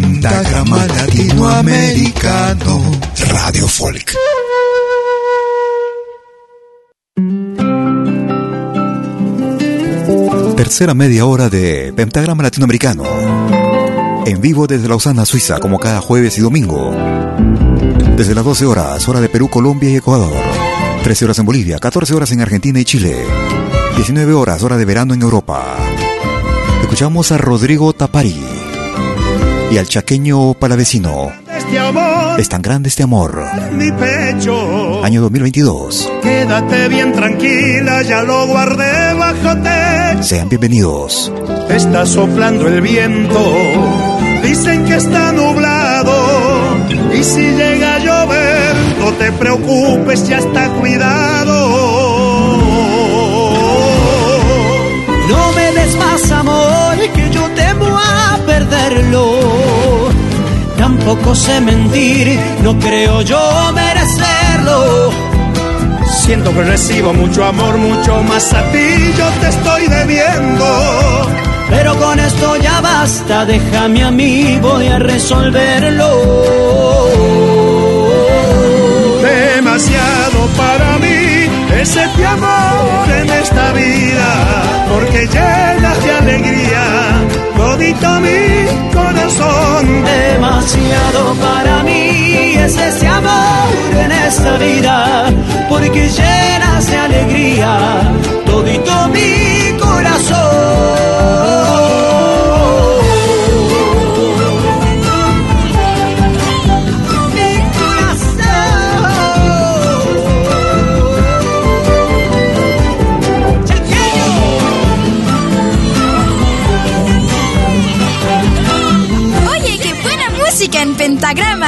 Pentagrama 0.21 0.85
Latinoamericano 0.85 2.79
Radio 3.31 3.67
Folk. 3.67 4.13
Tercera 10.55 10.93
media 10.93 11.25
hora 11.25 11.49
de 11.49 11.91
Pentagrama 11.95 12.43
Latinoamericano. 12.43 13.03
En 14.27 14.39
vivo 14.41 14.67
desde 14.67 14.87
Lausana, 14.87 15.25
Suiza, 15.25 15.57
como 15.57 15.79
cada 15.79 16.01
jueves 16.01 16.37
y 16.37 16.41
domingo. 16.41 16.91
Desde 18.15 18.35
las 18.35 18.45
12 18.45 18.67
horas, 18.67 19.09
hora 19.09 19.21
de 19.21 19.29
Perú, 19.29 19.49
Colombia 19.49 19.89
y 19.89 19.95
Ecuador. 19.95 20.37
13 21.03 21.25
horas 21.25 21.39
en 21.39 21.47
Bolivia, 21.47 21.79
14 21.79 22.13
horas 22.13 22.31
en 22.31 22.41
Argentina 22.41 22.79
y 22.79 22.85
Chile. 22.85 23.25
19 23.95 24.33
horas, 24.33 24.61
hora 24.61 24.77
de 24.77 24.85
verano 24.85 25.15
en 25.15 25.23
Europa. 25.23 25.77
Escuchamos 26.83 27.31
a 27.31 27.39
Rodrigo 27.39 27.91
Tapari 27.93 28.60
y 29.71 29.77
al 29.77 29.87
chaqueño 29.87 30.53
palavecino. 30.55 31.31
Este 31.47 32.41
es 32.41 32.49
tan 32.49 32.61
grande 32.61 32.89
este 32.89 33.03
amor. 33.03 33.41
Mi 33.71 33.89
pecho. 33.91 35.03
Año 35.03 35.21
2022. 35.21 36.11
Quédate 36.21 36.89
bien 36.89 37.13
tranquila, 37.13 38.01
ya 38.01 38.23
lo 38.23 38.47
guardé 38.47 39.13
bajo. 39.13 40.21
Sean 40.21 40.49
bienvenidos. 40.49 41.31
Está 41.69 42.05
soplando 42.05 42.67
el 42.67 42.81
viento. 42.81 43.39
Dicen 44.43 44.83
que 44.85 44.95
está 44.95 45.31
nublado. 45.31 46.15
Y 47.17 47.23
si 47.23 47.41
llega 47.41 47.95
a 47.95 47.99
llover, 47.99 48.75
no 48.99 49.11
te 49.13 49.31
preocupes, 49.31 50.27
ya 50.27 50.39
está 50.39 50.67
cuidado 50.79 51.60
Tampoco 61.03 61.33
sé 61.33 61.59
mentir, 61.61 62.39
no 62.61 62.77
creo 62.77 63.21
yo 63.23 63.39
merecerlo. 63.73 65.09
Siento 66.05 66.53
que 66.53 66.61
recibo 66.61 67.11
mucho 67.11 67.43
amor, 67.43 67.75
mucho 67.79 68.21
más 68.21 68.53
a 68.53 68.61
ti, 68.71 69.11
yo 69.17 69.27
te 69.41 69.47
estoy 69.49 69.87
debiendo. 69.87 70.65
Pero 71.71 71.97
con 71.97 72.19
esto 72.19 72.55
ya 72.57 72.81
basta, 72.81 73.45
déjame 73.45 74.03
a 74.03 74.11
mí, 74.11 74.59
voy 74.61 74.87
a 74.89 74.99
resolverlo. 74.99 76.07
Demasiado 79.23 80.39
para 80.55 80.99
mí 80.99 81.49
es 81.81 81.95
este 81.95 82.25
amor 82.27 83.09
en 83.09 83.27
esta 83.27 83.71
vida, 83.71 84.63
porque 84.87 85.25
llenas 85.25 86.03
de 86.03 86.11
alegría 86.11 87.10
todito 87.81 88.19
mi 88.19 88.93
corazón. 88.93 90.03
Demasiado 90.03 91.33
para 91.35 91.83
mí 91.83 92.53
es 92.55 92.77
ese 92.77 93.07
amor 93.07 93.69
en 94.03 94.11
esta 94.11 94.57
vida, 94.57 95.25
porque 95.67 96.09
llenas 96.09 96.87
de 96.87 96.97
alegría 96.97 98.01
todito 98.45 99.07
mi 99.07 99.60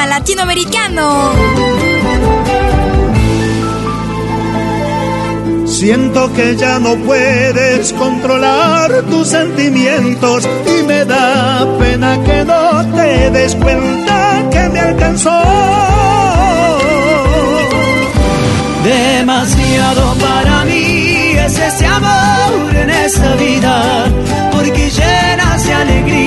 latinoamericano. 0.06 1.32
Siento 5.66 6.32
que 6.32 6.56
ya 6.56 6.78
no 6.78 6.96
puedes 6.96 7.92
controlar 7.92 9.02
tus 9.10 9.28
sentimientos 9.28 10.48
y 10.66 10.82
me 10.84 11.04
da 11.04 11.66
pena 11.78 12.22
que 12.22 12.44
no 12.44 12.84
te 12.94 13.30
des 13.30 13.54
cuenta 13.56 14.48
que 14.50 14.68
me 14.70 14.80
alcanzó. 14.80 15.42
Demasiado 18.84 20.14
para 20.14 20.64
mí 20.64 21.32
es 21.46 21.58
ese 21.58 21.86
amor 21.86 22.76
en 22.76 22.90
esta 22.90 23.34
vida, 23.36 24.06
porque 24.52 24.90
llenas 24.90 25.66
de 25.66 25.74
alegría 25.74 26.23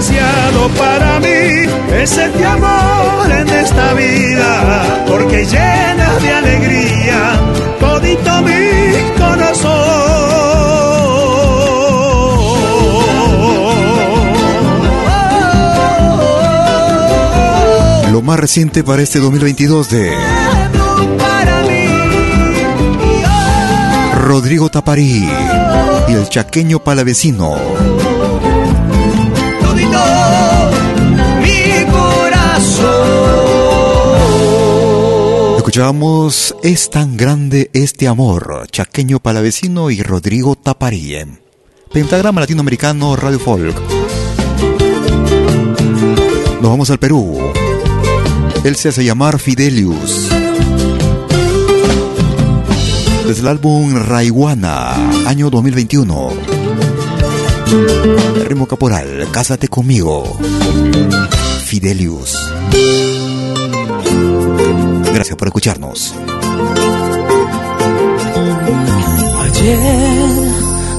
Demasiado 0.00 0.68
para 0.78 1.20
mí 1.20 1.68
es 1.92 2.16
este 2.16 2.46
amor 2.46 3.30
en 3.30 3.46
esta 3.50 3.92
vida, 3.92 5.04
porque 5.06 5.44
llena 5.44 6.18
de 6.22 6.32
alegría 6.32 7.38
todito 7.78 8.40
mi 8.40 9.18
corazón. 9.18 9.70
Lo 18.10 18.22
más 18.22 18.40
reciente 18.40 18.82
para 18.82 19.02
este 19.02 19.18
2022 19.18 19.90
de 19.90 20.14
Rodrigo 24.14 24.70
Taparí 24.70 25.28
y 26.08 26.12
el 26.14 26.26
chaqueño 26.30 26.78
palavecino. 26.78 28.09
Escuchábamos 35.70 36.56
Es 36.64 36.90
tan 36.90 37.16
grande 37.16 37.70
este 37.72 38.08
amor, 38.08 38.66
chaqueño 38.72 39.20
palavecino 39.20 39.92
y 39.92 40.02
Rodrigo 40.02 40.56
Taparí. 40.56 41.16
Pentagrama 41.92 42.40
Latinoamericano 42.40 43.14
Radio 43.14 43.38
Folk. 43.38 43.76
Nos 46.60 46.70
vamos 46.70 46.90
al 46.90 46.98
Perú. 46.98 47.38
Él 48.64 48.74
se 48.74 48.88
hace 48.88 49.04
llamar 49.04 49.38
Fidelius. 49.38 50.28
Desde 53.28 53.40
el 53.40 53.46
álbum 53.46 53.94
Raiguana, 53.94 54.96
año 55.24 55.50
2021. 55.50 56.30
Ritmo 58.44 58.66
Caporal, 58.66 59.28
Cásate 59.30 59.68
conmigo. 59.68 60.36
Fidelius. 61.64 62.36
Gracias 65.14 65.36
por 65.36 65.48
escucharnos. 65.48 66.14
Ayer 69.42 69.78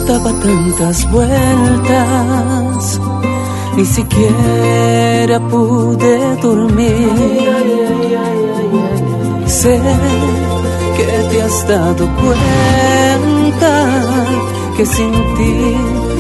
daba 0.07 0.31
tantas 0.39 1.11
vueltas, 1.11 2.99
ni 3.77 3.85
siquiera 3.85 5.39
pude 5.49 6.35
dormir. 6.37 7.09
Sé 9.45 9.79
que 10.97 11.05
te 11.29 11.41
has 11.41 11.67
dado 11.67 12.07
cuenta 12.21 13.73
que 14.77 14.85
sin 14.85 15.11
ti 15.11 15.75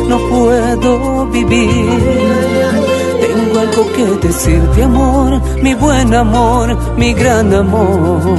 no 0.07 0.17
puedo 0.29 1.27
vivir. 1.27 2.90
Tengo 3.33 3.59
algo 3.59 3.83
que 3.93 4.27
decirte, 4.27 4.83
amor, 4.83 5.41
mi 5.63 5.73
buen 5.73 6.13
amor, 6.13 6.67
mi 6.97 7.13
gran 7.13 7.53
amor. 7.53 8.37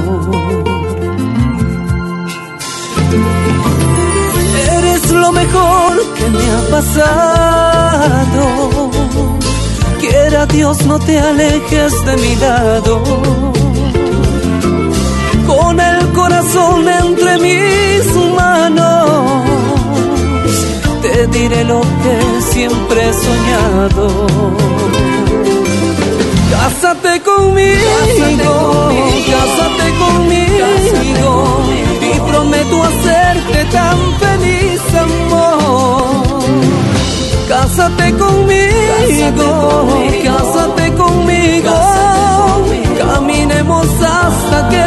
Eres 4.77 5.09
lo 5.09 5.31
mejor 5.31 5.93
que 6.15 6.25
me 6.29 6.45
ha 6.51 6.61
pasado. 6.75 8.45
Quiera 9.99 10.45
Dios 10.45 10.85
no 10.85 10.99
te 10.99 11.19
alejes 11.19 12.05
de 12.05 12.17
mi 12.17 12.35
lado. 12.35 13.03
Con 15.47 15.79
el 15.79 16.07
corazón 16.11 16.87
entre 16.87 17.39
mis 17.39 18.15
te 21.13 21.27
diré 21.27 21.63
lo 21.63 21.81
que 21.81 22.41
siempre 22.53 23.09
he 23.09 23.13
soñado. 23.13 24.05
Cásate 26.51 27.21
conmigo, 27.21 27.91
cásate 29.33 29.87
conmigo, 30.03 30.65
y 32.01 32.19
prometo 32.31 32.83
hacerte 32.89 33.59
tan 33.77 33.97
feliz, 34.21 34.81
amor. 35.05 36.43
Cásate 37.47 38.07
conmigo, 38.13 39.43
cásate 40.23 40.85
conmigo, 40.93 41.73
caminemos 42.97 43.87
hasta 44.01 44.69
que 44.69 44.82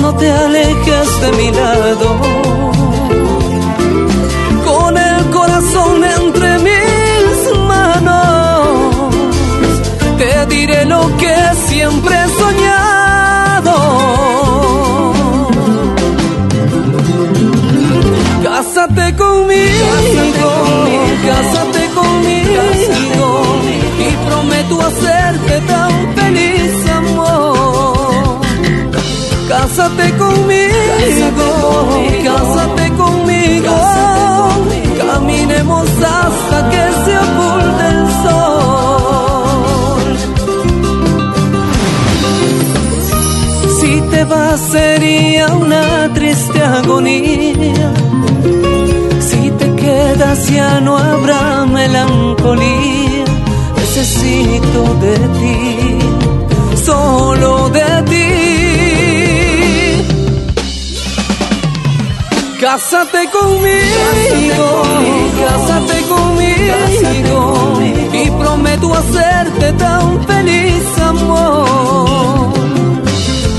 no 0.00 0.14
te 0.16 0.30
alejes 0.30 1.20
de 1.20 1.32
mi 1.32 1.50
lado. 1.50 2.45
Cásate 29.86 30.10
conmigo, 30.18 30.74
cásate 32.24 32.86
conmigo, 32.94 33.74
caminemos 34.98 35.88
hasta 36.02 36.70
que 36.70 36.82
se 37.04 37.12
oculte 37.26 37.84
el 37.94 38.02
sol. 38.24 40.06
Si 43.78 43.92
te 44.10 44.24
vas 44.24 44.60
sería 44.60 45.46
una 45.54 46.12
triste 46.14 46.60
agonía, 46.60 47.92
si 49.20 49.50
te 49.52 49.72
quedas 49.76 50.48
ya 50.50 50.80
no 50.80 50.98
habrá 50.98 51.64
melancolía, 51.64 53.24
necesito 53.76 54.94
de 55.00 55.16
ti, 55.38 55.98
solo 56.84 57.68
de 57.68 58.02
ti. 58.10 58.45
Cásate 62.68 63.30
conmigo, 63.30 64.82
cásate 65.40 66.02
conmigo, 66.08 67.78
y 68.12 68.28
prometo 68.42 68.92
hacerte 68.92 69.72
tan 69.74 70.26
feliz 70.26 70.98
amor. 70.98 72.52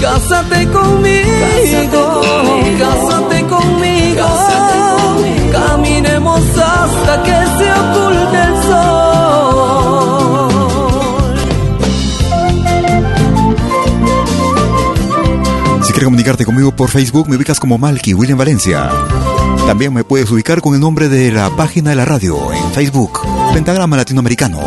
Cásate 0.01 0.68
conmigo, 0.68 2.22
cásate 2.78 3.47
conmigo, 3.47 4.28
caminemos 5.53 6.41
hasta 6.58 7.24
que 7.24 7.38
se 7.58 7.72
oculte 7.72 8.38
el 8.43 8.64
sol. 8.64 9.07
Comunicarte 16.28 16.45
conmigo 16.45 16.75
por 16.75 16.89
Facebook, 16.89 17.30
me 17.30 17.38
ubicas 17.38 17.57
como 17.57 17.78
Malky 17.78 18.13
William 18.13 18.38
Valencia. 18.38 18.91
También 19.65 19.93
me 19.93 20.03
puedes 20.03 20.30
ubicar 20.30 20.59
con 20.59 20.73
el 20.73 20.82
nombre 20.82 21.07
de 21.07 21.32
la 21.32 21.49
página 21.55 21.91
de 21.91 21.95
la 21.95 22.03
radio 22.03 22.51
en 22.51 22.69
Facebook, 22.73 23.21
Pentagrama 23.53 23.95
Latinoamericano. 23.95 24.59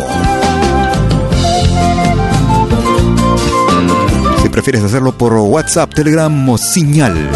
Si 4.43 4.49
prefieres 4.49 4.83
hacerlo 4.83 5.13
por 5.13 5.35
WhatsApp, 5.35 5.93
Telegram 5.93 6.49
o 6.49 6.57
señal, 6.57 7.31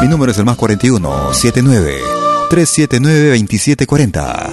mi 0.00 0.06
número 0.06 0.30
es 0.30 0.38
el 0.38 0.44
más 0.44 0.56
41 0.56 1.34
79 1.34 1.98
379 2.50 3.30
2740. 3.30 4.50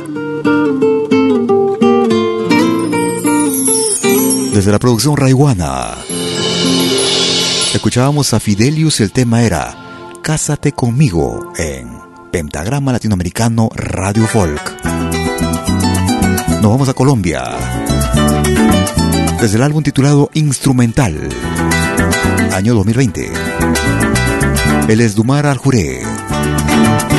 Desde 4.55 4.71
la 4.71 4.79
producción 4.79 5.15
Raiwana, 5.15 5.93
escuchábamos 7.77 8.33
a 8.33 8.39
Fidelius, 8.39 9.01
el 9.01 9.11
tema 9.11 9.43
era 9.43 9.75
Cásate 10.23 10.71
conmigo 10.71 11.53
en 11.57 11.87
Pentagrama 12.31 12.91
Latinoamericano 12.91 13.69
Radio 13.75 14.25
Folk. 14.25 14.83
Nos 16.59 16.71
vamos 16.71 16.89
a 16.89 16.95
Colombia. 16.95 17.43
Desde 19.39 19.57
el 19.57 19.61
álbum 19.61 19.83
titulado 19.83 20.31
Instrumental, 20.33 21.29
año 22.51 22.73
2020. 22.73 23.31
Él 24.87 24.99
es 24.99 25.13
Dumar 25.13 25.45
al 25.45 25.57
Juré, 25.57 26.01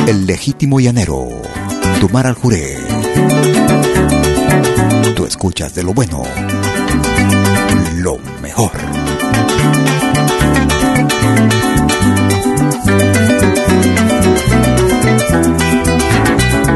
el 0.07 0.25
legítimo 0.25 0.81
llanero. 0.81 1.41
Dumar 2.01 2.27
al 2.27 2.33
Juré. 2.33 2.77
Tú 5.15 5.25
escuchas 5.25 5.73
de 5.73 5.83
lo 5.83 5.93
bueno, 5.93 6.23
lo 7.95 8.17
mejor. 8.41 8.71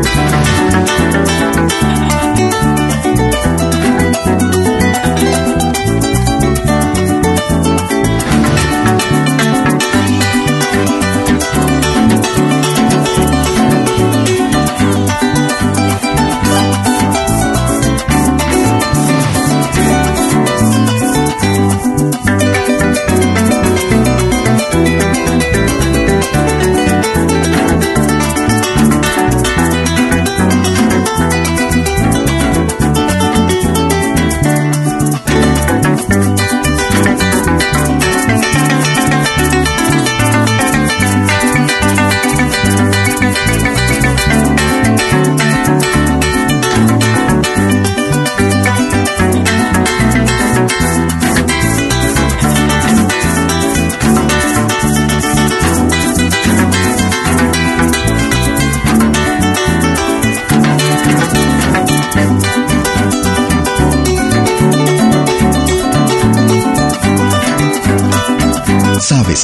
Sabes 0.04 0.43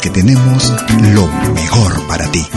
que 0.02 0.10
tenemos 0.10 0.74
lo 1.14 1.28
mejor 1.54 2.08
para 2.08 2.32
ti. 2.32 2.48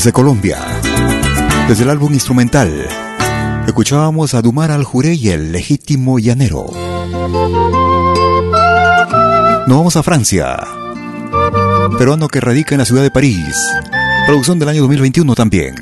Desde 0.00 0.14
Colombia, 0.14 0.56
desde 1.68 1.82
el 1.82 1.90
álbum 1.90 2.14
instrumental, 2.14 2.88
escuchábamos 3.66 4.32
a 4.32 4.40
Dumar 4.40 4.70
al 4.70 4.82
Juré 4.82 5.12
y 5.12 5.28
el 5.28 5.52
legítimo 5.52 6.18
llanero. 6.18 6.70
Nos 9.66 9.76
vamos 9.76 9.96
a 9.96 10.02
Francia, 10.02 10.56
peruano 11.98 12.28
que 12.28 12.40
radica 12.40 12.74
en 12.74 12.78
la 12.78 12.86
ciudad 12.86 13.02
de 13.02 13.10
París, 13.10 13.54
producción 14.26 14.58
del 14.58 14.70
año 14.70 14.80
2021 14.80 15.34
también. 15.34 15.74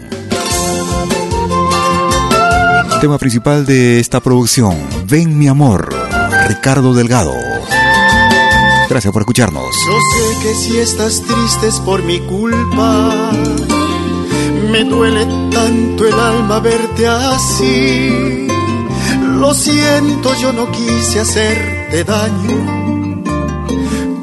Tema 3.01 3.19
principal 3.19 3.67
de 3.67 4.01
esta 4.01 4.19
producción, 4.19 4.77
Ven 5.07 5.39
mi 5.39 5.47
amor, 5.47 5.95
Ricardo 6.49 6.93
Delgado. 6.93 7.35
Gracias 8.91 9.13
por 9.13 9.23
escucharnos. 9.23 9.77
Yo 9.87 10.01
sé 10.11 10.43
que 10.43 10.55
si 10.57 10.79
estás 10.79 11.23
triste 11.23 11.69
es 11.69 11.79
por 11.79 12.03
mi 12.03 12.19
culpa. 12.19 13.31
Me 14.79 14.85
duele 14.85 15.27
tanto 15.51 16.07
el 16.07 16.15
alma 16.15 16.61
verte 16.61 17.05
así. 17.09 18.47
Lo 19.41 19.53
siento, 19.53 20.33
yo 20.41 20.53
no 20.53 20.71
quise 20.71 21.19
hacerte 21.19 22.05
daño. 22.05 23.25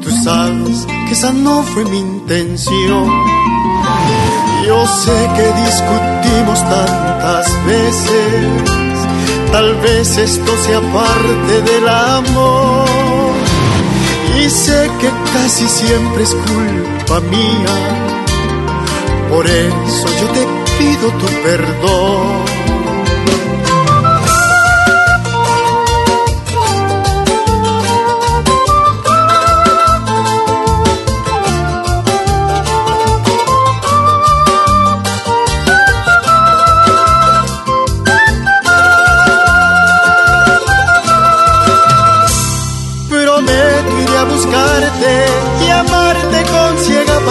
Tú 0.00 0.10
sabes 0.24 0.86
que 1.06 1.12
esa 1.12 1.30
no 1.34 1.62
fue 1.62 1.84
mi 1.84 1.98
intención. 1.98 3.06
Yo 4.66 4.86
sé 4.86 5.30
que 5.36 5.46
discutimos 5.60 6.58
tantas 6.70 7.66
veces. 7.66 8.70
Tal 9.52 9.74
vez 9.82 10.16
esto 10.16 10.52
sea 10.64 10.80
parte 10.80 11.60
del 11.70 11.86
amor. 11.86 12.88
Y 14.40 14.48
sé 14.48 14.90
que 15.00 15.10
casi 15.34 15.68
siempre 15.68 16.22
es 16.22 16.34
culpa 16.34 17.20
mía 17.28 18.15
por 19.30 19.46
eso 19.46 20.06
yo 20.20 20.26
te 20.32 20.46
pido 20.78 21.08
tu 21.18 21.26
perdón. 21.42 22.55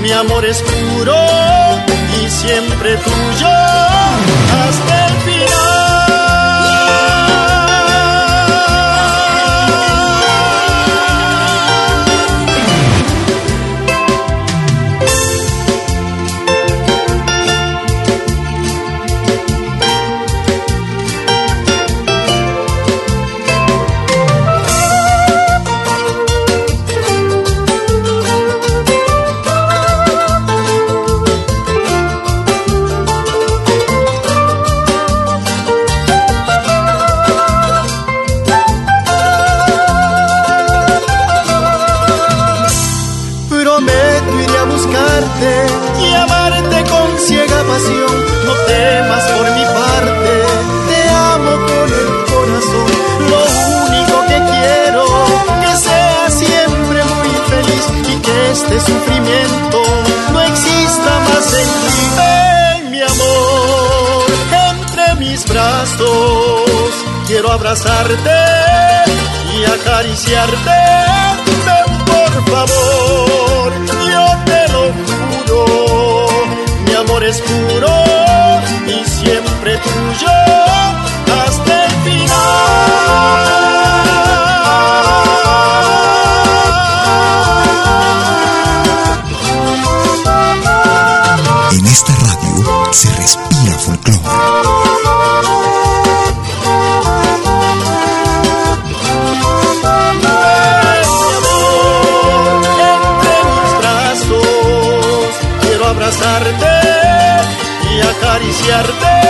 Mi 0.00 0.12
amor 0.12 0.44
es 0.44 0.62
puro 0.62 1.16
y 2.22 2.30
siempre 2.30 2.96
tuyo 2.96 3.48
hasta 3.48 5.06
el 5.06 5.14
final. 5.22 5.37
Abrazarte 67.58 68.38
y 69.54 69.64
acariciarte. 69.64 70.78
Por 72.06 72.32
favor, 72.50 73.72
yo 74.12 74.26
te 74.44 74.72
lo 74.72 74.82
juro. 75.02 76.28
Mi 76.86 76.94
amor 76.94 77.24
es 77.24 77.40
puro 77.40 77.92
y 78.86 79.04
siempre 79.04 79.78
tuyo 79.78 80.87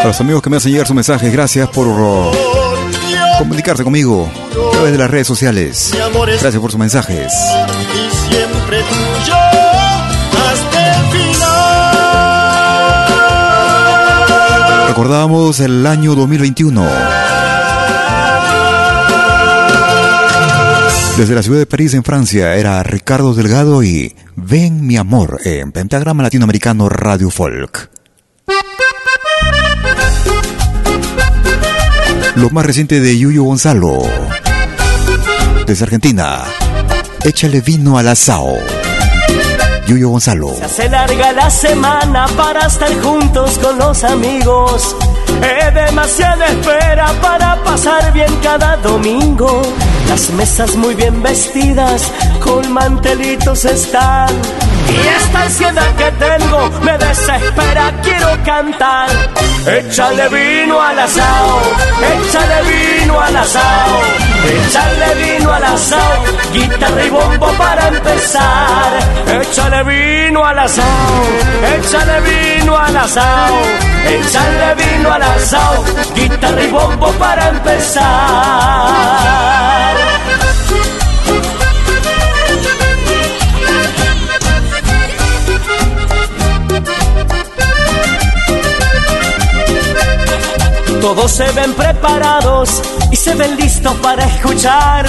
A 0.02 0.06
los 0.06 0.20
amigos 0.20 0.42
que 0.42 0.50
me 0.50 0.56
hacen 0.56 0.70
llegar 0.72 0.86
sus 0.86 0.94
mensajes, 0.94 1.32
gracias 1.32 1.68
por 1.68 1.88
uh, 1.88 2.30
comunicarse 3.38 3.82
conmigo 3.82 4.30
a 4.52 4.70
través 4.70 4.92
de 4.92 4.98
las 4.98 5.10
redes 5.10 5.26
sociales. 5.26 5.92
Gracias 6.40 6.58
por 6.58 6.70
sus 6.70 6.78
mensajes. 6.78 7.32
Y 7.32 8.10
siempre 8.30 8.78
tuyo 8.78 9.34
hasta 10.50 10.96
el 10.96 11.04
final. 11.06 11.48
Recordamos 14.88 15.60
el 15.60 15.86
año 15.86 16.14
2021. 16.14 16.86
Desde 21.16 21.34
la 21.34 21.42
ciudad 21.42 21.58
de 21.58 21.66
París, 21.66 21.94
en 21.94 22.04
Francia, 22.04 22.54
era 22.54 22.80
Ricardo 22.84 23.34
Delgado 23.34 23.82
y 23.82 24.14
Ven 24.36 24.86
mi 24.86 24.96
amor 24.96 25.40
en 25.44 25.72
Pentagrama 25.72 26.22
Latinoamericano 26.22 26.88
Radio 26.88 27.28
Folk. 27.30 27.97
Lo 32.38 32.50
más 32.50 32.64
reciente 32.64 33.00
de 33.00 33.18
Yuyo 33.18 33.42
Gonzalo, 33.42 33.98
desde 35.66 35.82
Argentina, 35.82 36.44
Échale 37.24 37.60
vino 37.60 37.98
al 37.98 38.06
asao. 38.06 38.56
Yuyo 39.88 40.10
Gonzalo. 40.10 40.54
Se 40.54 40.64
hace 40.64 40.88
larga 40.88 41.32
la 41.32 41.50
semana 41.50 42.28
para 42.36 42.66
estar 42.66 42.96
juntos 43.02 43.58
con 43.58 43.76
los 43.76 44.04
amigos. 44.04 44.94
Es 45.42 45.74
demasiada 45.74 46.46
espera 46.46 47.12
para 47.20 47.60
pasar 47.64 48.12
bien 48.12 48.32
cada 48.40 48.76
domingo. 48.76 49.60
Las 50.06 50.30
mesas 50.30 50.76
muy 50.76 50.94
bien 50.94 51.22
vestidas, 51.22 52.10
con 52.40 52.72
mantelitos 52.72 53.64
están. 53.64 54.28
Y 54.90 54.96
esta 55.06 55.42
ansiedad 55.42 55.94
que 55.96 56.10
tengo 56.12 56.70
me 56.82 56.96
desespera, 56.96 57.92
quiero 58.02 58.28
cantar. 58.44 59.08
Échale 59.66 60.28
vino 60.28 60.80
al 60.80 60.98
asado, 60.98 61.60
échale 62.00 62.62
vino 62.62 63.20
al 63.20 63.36
asado, 63.36 64.00
échale 64.46 65.14
vino 65.14 65.52
al 65.52 65.64
asado, 65.64 66.24
guitarra 66.54 67.04
y 67.04 67.10
bombo 67.10 67.48
para 67.58 67.88
empezar. 67.88 68.98
Échale 69.42 69.82
vino 69.84 70.42
al 70.42 70.58
asado, 70.58 71.22
échale 71.76 72.20
vino 72.20 72.78
al 72.78 72.96
asado, 72.96 73.56
échale 74.06 74.74
vino 74.74 75.12
al 75.12 75.22
asado, 75.22 75.84
guitarra 76.14 76.62
y 76.62 76.68
bombo 76.68 77.12
para 77.12 77.48
empezar. 77.50 79.08
Todos 91.00 91.32
se 91.32 91.50
ven 91.52 91.72
preparados 91.74 92.82
y 93.10 93.16
se 93.16 93.34
ven 93.34 93.56
listos 93.56 93.94
para 93.96 94.24
escuchar 94.24 95.06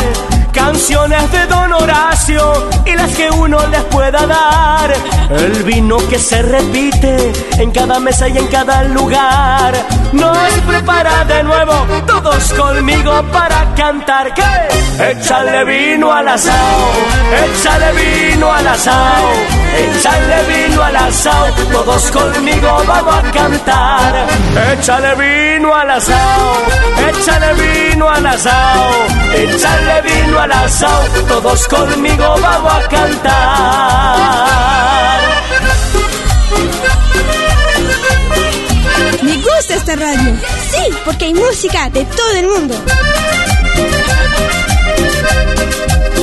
canciones 0.51 1.31
de 1.31 1.45
Don 1.47 1.73
Horacio 1.73 2.69
y 2.85 2.95
las 2.95 3.11
que 3.15 3.29
uno 3.29 3.57
les 3.67 3.83
pueda 3.85 4.25
dar. 4.25 4.93
El 5.29 5.63
vino 5.63 5.97
que 6.09 6.17
se 6.17 6.41
repite 6.41 7.31
en 7.57 7.71
cada 7.71 7.99
mesa 7.99 8.27
y 8.27 8.37
en 8.37 8.47
cada 8.47 8.83
lugar. 8.83 9.73
Nos 10.11 10.51
prepara 10.67 11.23
de 11.25 11.43
nuevo 11.43 11.73
todos 12.07 12.51
conmigo 12.53 13.23
para 13.31 13.73
cantar. 13.75 14.33
¿Qué? 14.33 15.11
Échale 15.11 15.63
vino 15.63 16.11
al 16.11 16.27
asado, 16.27 16.91
échale 17.45 17.91
vino 17.93 18.51
al 18.51 18.67
asado, 18.67 19.29
échale 19.77 20.67
vino 20.67 20.83
al 20.83 20.95
asado. 20.95 21.45
Todos 21.71 22.11
conmigo 22.11 22.83
vamos 22.85 23.15
a 23.15 23.31
cantar. 23.31 24.27
Échale 24.73 25.15
vino 25.15 25.73
al 25.73 25.91
asado, 25.91 26.53
échale 27.07 27.53
vino 27.53 28.09
al 28.09 28.25
asado, 28.25 28.89
échale 29.33 30.01
vino 30.01 30.38
al 30.39 30.51
asado. 30.51 31.03
Todos 31.27 31.67
conmigo 31.67 32.35
vamos 32.41 32.73
a 32.73 32.87
cantar. 32.87 34.39
esta 39.69 39.95
radio. 39.95 40.35
Sí, 40.71 40.93
porque 41.05 41.25
hay 41.25 41.33
música 41.33 41.89
de 41.89 42.05
todo 42.05 42.33
el 42.35 42.47
mundo. 42.47 42.75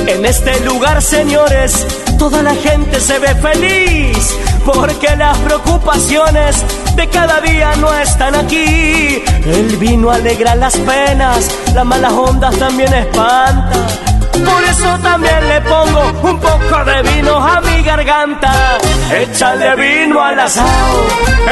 En 0.07 0.25
este 0.25 0.61
lugar, 0.61 1.03
señores, 1.03 1.85
toda 2.19 2.43
la 2.43 2.55
gente 2.55 3.01
se 3.01 3.19
ve 3.19 3.35
feliz, 3.35 4.37
porque 4.65 5.17
las 5.17 5.37
preocupaciones 5.39 6.65
de 6.95 7.09
cada 7.09 7.41
día 7.41 7.75
no 7.77 7.93
están 7.93 8.35
aquí. 8.37 9.23
El 9.45 9.77
vino 9.79 10.11
alegra 10.11 10.55
las 10.55 10.77
penas, 10.77 11.51
las 11.75 11.85
malas 11.85 12.13
ondas 12.13 12.57
también 12.57 12.95
espanta. 12.95 14.16
Por 14.45 14.65
eso 14.65 14.99
también 15.03 15.49
le 15.49 15.61
pongo 15.63 16.13
un 16.23 16.39
poco 16.41 16.85
de 16.85 17.03
vino 17.03 17.37
a 17.37 17.61
mi 17.61 17.83
garganta. 17.83 18.79
Échale 19.11 19.77
vino 19.77 20.23
al 20.23 20.39
asado, 20.41 21.07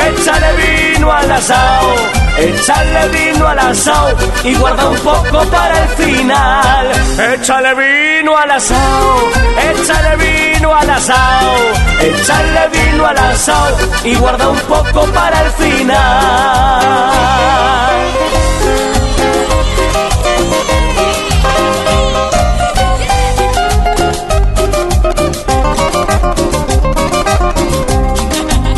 échale 0.08 0.52
vino 0.56 1.12
al 1.12 1.30
asado, 1.30 1.94
échale 2.38 3.08
vino 3.08 3.46
al 3.48 3.58
asado 3.58 4.16
y 4.42 4.54
guarda 4.54 4.88
un 4.88 4.98
poco 4.98 5.44
para 5.50 5.82
el 5.82 5.88
final. 5.90 6.90
Échale 7.34 7.74
vino 7.74 8.36
al 8.36 8.50
asado, 8.50 9.30
échale 9.70 10.16
vino 10.16 10.74
al 10.74 10.90
asado, 10.90 11.54
échale 12.00 12.68
vino 12.72 13.06
al 13.06 13.18
asado 13.18 13.76
y 14.04 14.14
guarda 14.16 14.48
un 14.48 14.60
poco 14.60 15.06
para 15.12 15.42
el 15.42 15.50
final. 15.52 17.04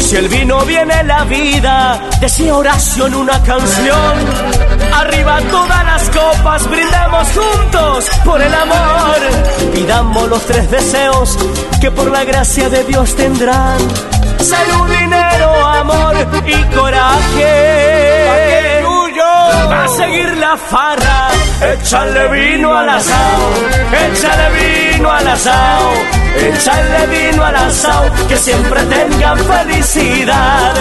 Si 0.07 0.15
el 0.15 0.29
vino 0.29 0.65
viene 0.65 1.03
la 1.03 1.25
vida, 1.25 2.01
decía 2.21 2.55
Horacio 2.55 3.09
en 3.09 3.15
una 3.17 3.43
canción. 3.43 4.15
Arriba 4.95 5.41
todas 5.51 5.85
las 5.85 6.11
copas, 6.11 6.71
brindamos 6.71 7.29
juntos 7.33 8.05
por 8.25 8.41
el 8.41 8.55
amor. 8.55 9.17
Pidamos 9.75 10.29
los 10.29 10.47
tres 10.47 10.71
deseos 10.71 11.37
que 11.81 11.91
por 11.91 12.09
la 12.13 12.23
gracia 12.23 12.69
de 12.69 12.85
Dios 12.85 13.17
tendrán. 13.17 13.79
Salud, 14.39 14.89
dinero, 14.89 15.67
amor 15.67 16.15
y 16.47 16.63
coraje. 16.77 18.07
Va 19.69 19.85
a 19.85 19.89
seguir 19.89 20.37
la 20.37 20.57
farra, 20.57 21.31
échale 21.61 22.29
vino 22.29 22.77
al 22.77 22.89
asado, 22.89 23.51
échale 23.93 24.93
vino 24.93 25.11
al 25.11 25.29
asado, 25.29 25.93
échale 26.37 27.07
vino 27.07 27.45
al 27.45 27.57
asado, 27.57 28.11
que 28.29 28.37
siempre 28.37 28.81
tengan 28.83 29.39
felicidad. 29.39 30.75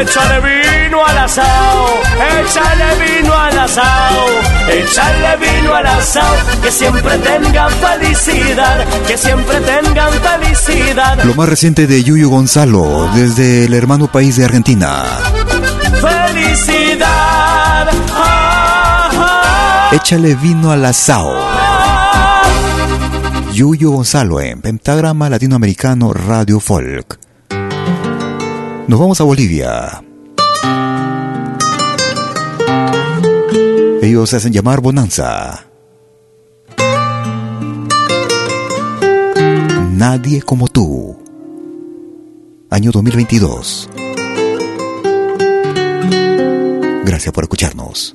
Échale 0.00 0.40
vino 0.40 1.04
al 1.04 1.18
asado, 1.18 2.00
échale 2.40 3.20
vino 3.20 3.34
al 3.34 3.58
asado, 3.58 4.26
échale 4.68 5.36
vino 5.36 5.74
al 5.74 5.86
asado, 5.86 6.36
que 6.62 6.70
siempre 6.70 7.18
tengan 7.18 7.70
felicidad, 7.70 8.84
que 9.06 9.16
siempre 9.16 9.60
tengan 9.60 10.12
felicidad. 10.12 11.22
Lo 11.24 11.34
más 11.34 11.48
reciente 11.48 11.86
de 11.86 12.02
Yuyo 12.02 12.28
Gonzalo, 12.28 13.08
desde 13.14 13.64
el 13.64 13.74
hermano 13.74 14.08
país 14.08 14.36
de 14.36 14.44
Argentina. 14.44 15.04
Échale 19.90 20.34
vino 20.34 20.70
al 20.70 20.84
asao. 20.84 21.32
Yuyo 23.54 23.90
Gonzalo 23.90 24.38
en 24.38 24.60
Pentagrama 24.60 25.30
Latinoamericano 25.30 26.12
Radio 26.12 26.60
Folk. 26.60 27.18
Nos 28.86 29.00
vamos 29.00 29.18
a 29.22 29.24
Bolivia. 29.24 30.04
Ellos 34.02 34.28
se 34.28 34.36
hacen 34.36 34.52
llamar 34.52 34.82
Bonanza. 34.82 35.64
Nadie 39.92 40.42
como 40.42 40.68
tú. 40.68 41.16
Año 42.68 42.90
2022. 42.92 43.88
Gracias 47.04 47.32
por 47.32 47.44
escucharnos. 47.44 48.14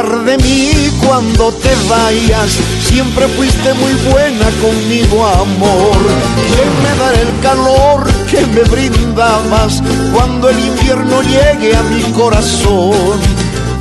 ¿Quién 0.00 0.08
va 0.08 0.12
a 0.12 0.12
cuidar 0.12 0.24
de 0.24 0.38
mí 0.38 0.90
cuando 1.06 1.52
te 1.52 1.74
vayas? 1.88 2.58
Siempre 2.84 3.26
fuiste 3.28 3.74
muy 3.74 3.92
buena 4.10 4.46
conmigo, 4.62 5.26
amor. 5.26 5.98
¿Quién 6.54 6.70
me 6.82 6.98
dará 6.98 7.20
el 7.20 7.40
calor 7.40 8.06
que 8.30 8.46
me 8.46 8.62
brindabas 8.62 9.82
cuando 10.14 10.48
el 10.48 10.58
invierno 10.58 11.22
llegue 11.22 11.76
a 11.76 11.82
mi 11.82 12.02
corazón? 12.12 13.18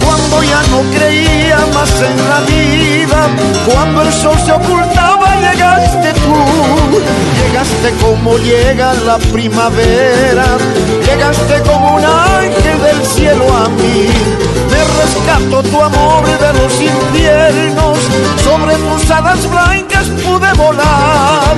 Cuando 0.06 0.44
ya 0.44 0.62
no 0.72 0.82
creía 0.98 1.60
más 1.74 1.92
en 2.02 2.18
la 2.30 2.42
vida, 2.42 3.28
cuando 3.66 4.02
el 4.02 4.14
sol 4.14 4.38
se 4.46 4.52
ocultaba, 4.52 5.36
llegaste 5.36 6.14
tú. 6.14 7.00
Llegaste 7.42 7.94
como 8.02 8.38
llega 8.38 8.94
la 9.06 9.18
primavera, 9.32 10.58
llegaste 11.06 11.62
como 11.62 11.96
un 11.96 12.04
ángel 12.04 12.59
del 12.92 13.06
cielo 13.06 13.46
a 13.56 13.70
mí. 13.70 14.08
Me 14.72 14.82
rescato 15.02 15.64
tu 15.64 15.82
amor 15.82 16.26
de 16.26 16.54
los 16.60 16.74
inviernos, 16.82 17.98
sobre 18.44 18.76
tus 18.76 19.12
alas 19.12 19.50
blancas 19.50 20.08
pude 20.26 20.52
volar. 20.54 21.56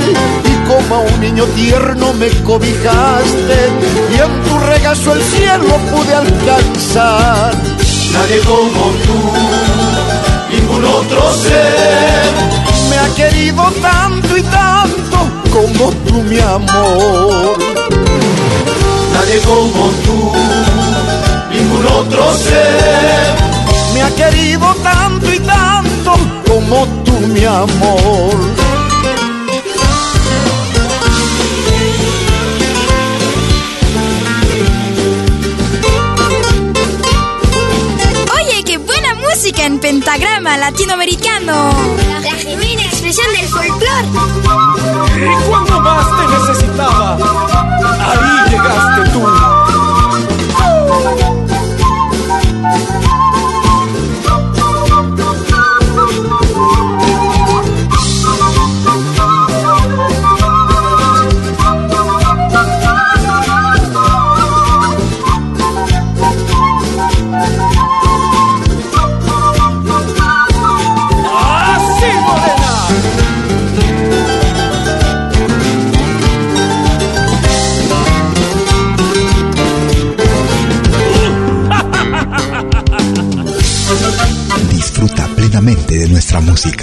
Y 0.51 0.69
como 0.69 0.95
a 0.95 0.99
un 0.99 1.19
niño 1.19 1.45
tierno 1.55 2.13
me 2.13 2.29
cobijaste, 2.43 3.57
y 4.13 4.15
en 4.25 4.43
tu 4.43 4.59
regazo 4.59 5.13
el 5.13 5.23
cielo 5.23 5.77
pude 5.91 6.13
alcanzar. 6.13 7.53
Nadie 8.13 8.39
como 8.39 8.83
tú, 9.05 9.19
ningún 10.51 10.85
otro 10.85 11.33
ser. 11.33 12.31
me 12.89 12.97
ha 12.97 13.15
querido 13.15 13.63
tanto 13.81 14.37
y 14.37 14.43
tanto 14.43 15.17
como 15.51 15.91
tú, 16.07 16.15
mi 16.23 16.39
amor. 16.39 17.57
Nadie 19.13 19.39
como 19.41 19.91
tú, 20.05 20.31
ningún 21.71 21.85
otro 21.87 22.33
ser. 22.33 23.35
Me 23.93 24.01
ha 24.01 24.15
querido 24.15 24.73
tanto 24.83 25.33
y 25.33 25.39
tanto 25.39 26.13
como 26.47 26.85
tú, 27.03 27.11
mi 27.27 27.45
amor. 27.45 28.35
Oye, 38.33 38.63
qué 38.63 38.77
buena 38.77 39.15
música 39.15 39.65
en 39.65 39.79
pentagrama 39.79 40.57
latinoamericano. 40.57 41.71
La 42.23 42.31
genuina 42.31 42.83
expresión 42.83 43.27
del 43.33 43.47
folclore. 43.47 44.07
Y 45.17 45.49
cuando 45.49 45.79
más 45.81 46.07
te 46.17 46.53
necesitaba, 46.53 47.17
ahí 47.99 48.49
llegaste 48.49 49.09
tú. 49.11 49.21
¿Quién 86.61 86.77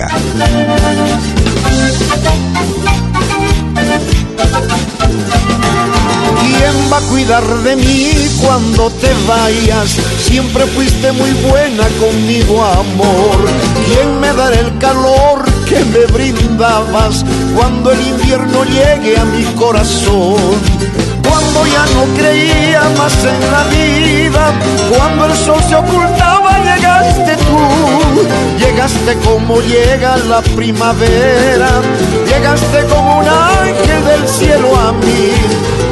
va 6.92 6.96
a 6.96 7.00
cuidar 7.08 7.44
de 7.62 7.76
mí 7.76 8.10
cuando 8.40 8.90
te 8.90 9.08
vayas? 9.28 9.96
Siempre 10.26 10.66
fuiste 10.66 11.12
muy 11.12 11.30
buena 11.48 11.84
conmigo, 12.00 12.64
amor. 12.64 13.36
¿Quién 13.86 14.18
me 14.18 14.32
dará 14.32 14.58
el 14.58 14.76
calor 14.78 15.44
que 15.66 15.84
me 15.84 16.06
brindabas 16.06 17.24
cuando 17.54 17.92
el 17.92 18.00
invierno 18.04 18.64
llegue 18.64 19.16
a 19.16 19.24
mi 19.26 19.44
corazón? 19.54 20.58
Cuando 21.22 21.66
ya 21.66 21.86
no 21.94 22.04
creía 22.16 22.82
más 22.98 23.14
en 23.24 23.52
la 23.52 23.62
vida, 23.68 24.52
cuando 24.90 25.26
el 25.26 25.36
sol 25.36 25.62
se 25.68 25.76
ocultaba, 25.76 26.58
llegaste 26.64 27.36
tú. 27.44 27.97
Llegaste 28.58 29.14
como 29.24 29.60
llega 29.60 30.16
la 30.16 30.40
primavera, 30.40 31.68
llegaste 32.26 32.84
como 32.86 33.18
un 33.18 33.28
ángel 33.28 34.04
del 34.04 34.28
cielo 34.28 34.76
a 34.76 34.92
mí. 34.92 35.32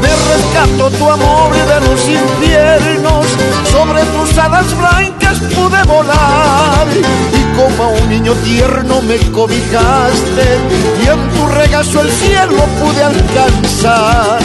Me 0.02 0.08
rescato 0.08 0.90
tu 0.90 1.10
amor 1.10 1.52
de 1.52 1.80
los 1.88 2.00
infiernos, 2.08 3.26
sobre 3.70 4.02
tus 4.04 4.38
alas 4.38 4.66
blancas 4.76 5.38
pude 5.54 5.82
volar. 5.84 6.86
Y 7.32 7.56
como 7.56 7.84
a 7.84 7.88
un 7.88 8.08
niño 8.08 8.32
tierno 8.44 9.02
me 9.02 9.18
cobijaste, 9.32 10.58
y 11.02 11.08
en 11.08 11.30
tu 11.30 11.46
regazo 11.48 12.00
el 12.00 12.10
cielo 12.10 12.64
pude 12.80 13.02
alcanzar. 13.02 14.40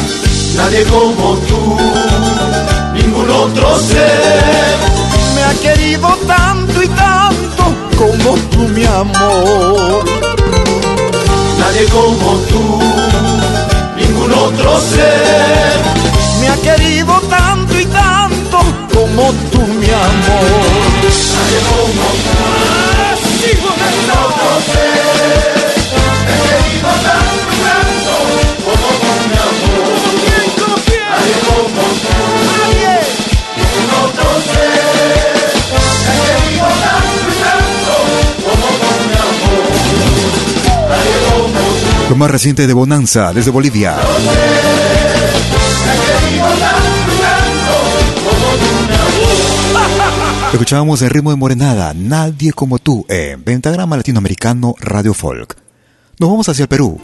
Nadie 0.55 0.83
como 0.85 1.35
tú, 1.47 1.77
ningún 2.93 3.29
otro 3.29 3.79
ser 3.79 5.01
me 5.35 5.43
ha 5.43 5.53
querido 5.61 6.07
tanto 6.27 6.83
y 6.83 6.87
tanto 6.89 7.30
como 8.01 8.35
tú, 8.49 8.59
mi 8.69 8.83
amor. 8.83 10.03
Nadie 11.59 11.85
como 11.89 12.31
tú, 12.49 12.79
ningún 13.95 14.33
otro 14.33 14.79
ser 14.79 15.81
me 16.39 16.47
ha 16.49 16.55
querido 16.57 17.21
tanto 17.29 17.79
y 17.79 17.85
tanto 17.85 18.57
como 18.93 19.31
tú, 19.51 19.61
mi 19.79 19.89
amor. 19.89 20.61
Nadie 21.35 21.59
como 21.69 22.05
tú, 22.25 22.37
ningún 23.45 23.79
otro 24.25 24.49
ser 24.71 25.50
más 42.21 42.29
reciente 42.29 42.67
de 42.67 42.73
Bonanza 42.73 43.33
desde 43.33 43.49
Bolivia. 43.49 43.97
Escuchábamos 50.53 51.01
el 51.01 51.09
ritmo 51.09 51.31
de 51.31 51.37
Morenada, 51.37 51.95
Nadie 51.95 52.53
como 52.53 52.77
tú, 52.77 53.07
en 53.09 53.41
Pentagrama 53.41 53.97
Latinoamericano 53.97 54.75
Radio 54.79 55.15
Folk. 55.15 55.57
Nos 56.19 56.29
vamos 56.29 56.47
hacia 56.47 56.61
el 56.61 56.69
Perú. 56.69 57.01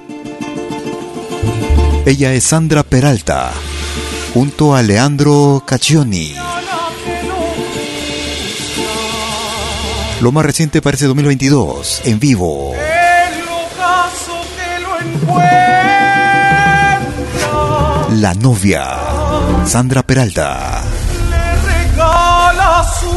Ella 2.05 2.33
es 2.33 2.43
Sandra 2.43 2.83
Peralta, 2.83 3.51
junto 4.35 4.75
a 4.75 4.83
Leandro 4.83 5.63
Caccioni. 5.65 6.35
Lo 10.21 10.31
más 10.31 10.45
reciente 10.45 10.79
parece 10.79 11.07
2022, 11.07 12.01
en 12.05 12.19
vivo. 12.19 12.75
La 18.09 18.33
novia, 18.33 18.97
Sandra 19.63 20.03
Peralta. 20.03 20.81
Le 21.29 21.55
regala 21.65 22.83
su 22.99 23.09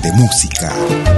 de 0.00 0.10
música. 0.12 1.11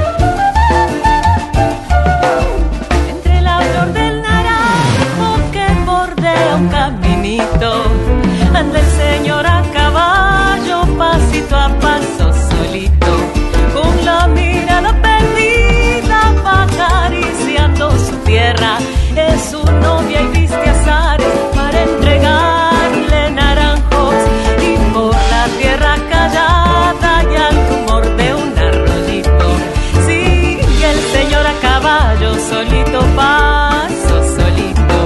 Solito 32.55 33.01
paso, 33.17 34.15
solito. 34.37 34.99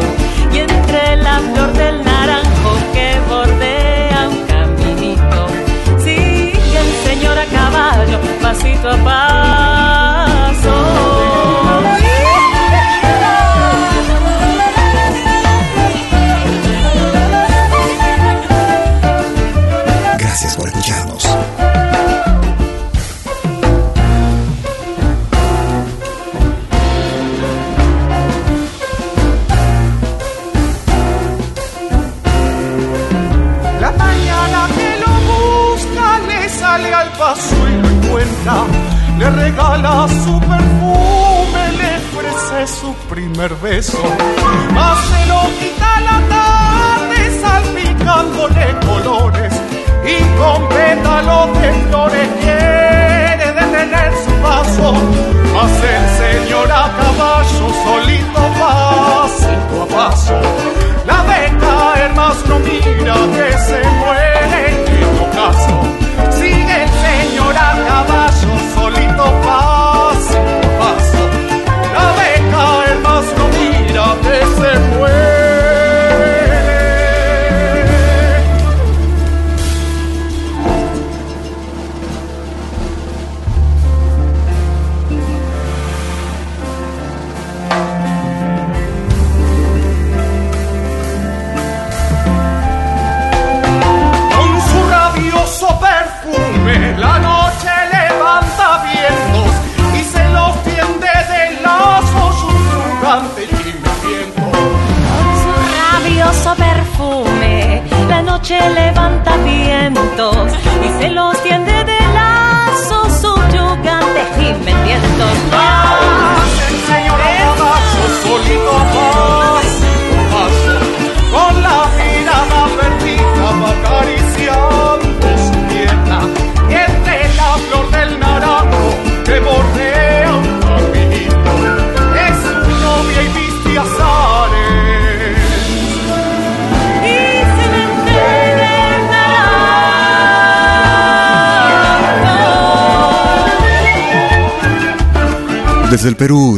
Y 0.52 0.58
entre 0.58 1.16
la 1.16 1.38
flor 1.38 1.72
del 1.72 2.04
naranjo 2.04 2.72
que 2.92 3.08
bordea 3.28 4.28
un 4.28 4.46
caminito, 4.46 5.46
sigue 5.98 6.78
el 6.84 6.92
señor 7.06 7.38
a 7.38 7.46
caballo, 7.46 8.18
pasito 8.42 8.90
a 8.90 8.96
paso. 9.04 9.57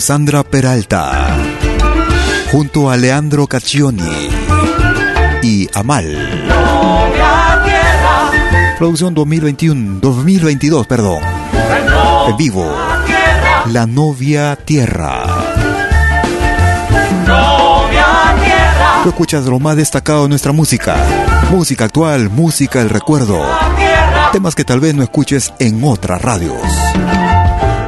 Sandra 0.00 0.42
Peralta. 0.42 1.36
Junto 2.50 2.90
a 2.90 2.96
Leandro 2.96 3.46
Caccioni 3.46 4.28
y 5.42 5.68
Amal. 5.74 6.48
Producción 8.78 9.14
2021, 9.14 10.00
2022, 10.00 10.86
perdón. 10.86 11.22
En 12.28 12.36
vivo. 12.36 12.74
La 13.66 13.86
novia 13.86 14.56
tierra, 14.56 15.24
Tú 19.02 19.08
escuchas 19.08 19.46
lo 19.46 19.58
más 19.58 19.76
destacado 19.76 20.24
de 20.24 20.28
nuestra 20.28 20.52
música. 20.52 20.94
Música 21.50 21.86
actual, 21.86 22.28
música 22.28 22.80
del 22.80 22.90
recuerdo. 22.90 23.40
Temas 24.32 24.54
que 24.54 24.64
tal 24.64 24.78
vez 24.78 24.94
no 24.94 25.02
escuches 25.02 25.54
en 25.58 25.82
otras 25.82 26.20
radios. 26.20 26.60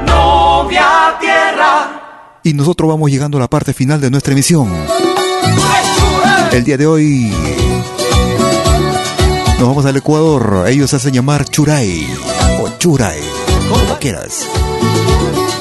novia 0.06 1.16
tierra. 1.20 1.41
Y 2.44 2.54
nosotros 2.54 2.88
vamos 2.88 3.10
llegando 3.10 3.38
a 3.38 3.40
la 3.40 3.48
parte 3.48 3.72
final 3.72 4.00
de 4.00 4.10
nuestra 4.10 4.32
emisión. 4.32 4.68
El 6.50 6.64
día 6.64 6.76
de 6.76 6.86
hoy 6.86 7.32
nos 9.58 9.68
vamos 9.68 9.86
al 9.86 9.96
Ecuador. 9.96 10.64
Ellos 10.66 10.92
hacen 10.92 11.14
llamar 11.14 11.44
Churay 11.44 12.06
o 12.60 12.68
Churay, 12.78 13.20
como 13.70 13.96
quieras. 13.98 14.46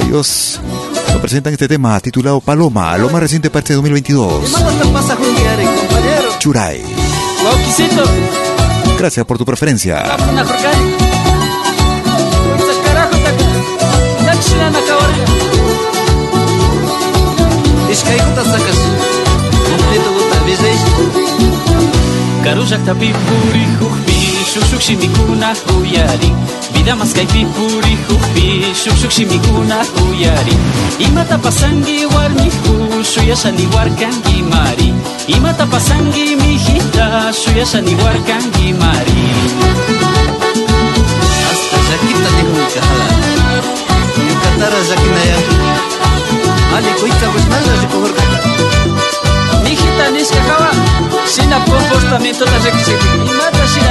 Ellos 0.08 0.60
nos 1.12 1.22
presentan 1.22 1.54
este 1.54 1.68
tema 1.68 2.00
titulado 2.00 2.42
Paloma, 2.42 2.98
lo 2.98 3.10
más 3.10 3.22
reciente 3.22 3.52
parte 3.52 3.70
de 3.70 3.76
2022. 3.76 4.50
pasa 4.92 5.16
jungiare, 5.16 5.64
compañero? 5.64 6.40
Churay. 6.40 6.82
Gracias 8.98 9.26
por 9.26 9.38
tu 9.38 9.46
preferencia. 9.46 10.04
τα 18.18 18.44
σάκας 18.44 18.80
Κουμπλέτο 19.68 20.12
τα 20.32 20.38
βίζες 20.46 20.82
Καρούζακ 22.44 22.86
τα 22.86 22.94
πιπουρι 22.94 23.66
χουχπί 23.80 24.20
Σουξου 24.52 24.78
ξημικούνα 24.78 25.50
χουγιαρί 25.66 26.34
Βίδα 26.74 26.96
μας 26.96 27.12
καί 27.12 27.26
πιπουρι 27.34 27.98
χουχπί 28.08 28.50
Σουξου 28.84 29.08
ξημικούνα 29.08 29.80
χουγιαρί 29.94 30.58
Είμα 30.98 31.24
τα 31.26 31.38
πασάνγι 31.38 31.98
γουαρμιχού 32.12 32.76
Σου 33.12 33.22
γιασαν 33.26 33.56
οι 33.58 33.68
γουαρκάνγι 33.72 34.38
μαρί 34.52 34.94
Είμα 35.26 35.54
τα 35.54 35.66
πασάνγι 35.66 36.26
μιχιτά 36.40 37.10
Σου 37.42 37.50
γιασαν 37.56 37.86
οι 37.86 37.96
γουαρκάνγι 38.00 38.68
μαρί 38.82 39.24
Ας 41.52 41.62
τα 41.70 41.80
ζακίτα 41.88 42.30
λίγο 42.36 42.64
καλά 42.76 43.10
Ιουκατάρα 44.22 44.82
ζακιναία 44.90 46.01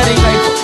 ringaipo 0.05 0.61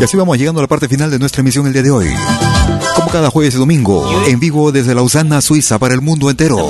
Y 0.00 0.04
así 0.04 0.16
vamos 0.16 0.36
llegando 0.36 0.60
a 0.60 0.64
la 0.64 0.68
parte 0.68 0.88
final 0.88 1.10
de 1.10 1.18
nuestra 1.18 1.40
emisión 1.40 1.66
el 1.66 1.72
día 1.72 1.82
de 1.82 1.90
hoy. 1.90 2.14
Como 2.94 3.10
cada 3.10 3.30
jueves 3.30 3.54
y 3.54 3.58
domingo, 3.58 4.24
en 4.26 4.38
vivo 4.38 4.72
desde 4.72 4.94
Lausana, 4.94 5.40
Suiza, 5.40 5.78
para 5.78 5.94
el 5.94 6.00
mundo 6.00 6.30
entero. 6.30 6.68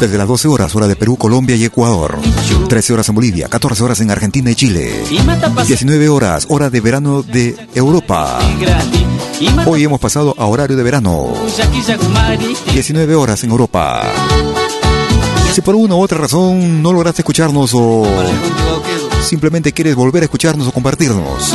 Desde 0.00 0.18
las 0.18 0.28
12 0.28 0.48
horas, 0.48 0.74
hora 0.74 0.86
de 0.86 0.96
Perú, 0.96 1.16
Colombia 1.16 1.56
y 1.56 1.64
Ecuador. 1.64 2.18
13 2.68 2.92
horas 2.92 3.08
en 3.08 3.14
Bolivia, 3.14 3.48
14 3.48 3.82
horas 3.82 4.00
en 4.00 4.10
Argentina 4.10 4.50
y 4.50 4.54
Chile. 4.54 5.04
19 5.66 6.08
horas, 6.08 6.46
hora 6.48 6.70
de 6.70 6.80
verano 6.80 7.22
de 7.22 7.56
Europa. 7.74 8.38
Hoy 9.66 9.84
hemos 9.84 10.00
pasado 10.00 10.34
a 10.38 10.46
horario 10.46 10.76
de 10.76 10.82
verano. 10.82 11.32
19 12.72 13.14
horas 13.14 13.42
en 13.44 13.50
Europa. 13.50 14.02
Si 15.52 15.60
por 15.60 15.74
una 15.74 15.94
u 15.94 16.00
otra 16.00 16.16
razón 16.18 16.82
no 16.82 16.92
lograste 16.92 17.20
escucharnos 17.20 17.72
o 17.74 18.04
simplemente 19.22 19.72
quieres 19.72 19.94
volver 19.94 20.22
a 20.22 20.26
escucharnos 20.26 20.68
o 20.68 20.72
compartirnos, 20.72 21.54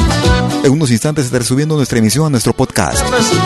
en 0.63 0.71
unos 0.71 0.89
instantes 0.91 1.25
estaré 1.25 1.43
subiendo 1.43 1.75
nuestra 1.75 1.99
emisión 1.99 2.25
a 2.25 2.29
nuestro 2.29 2.53
podcast, 2.53 3.03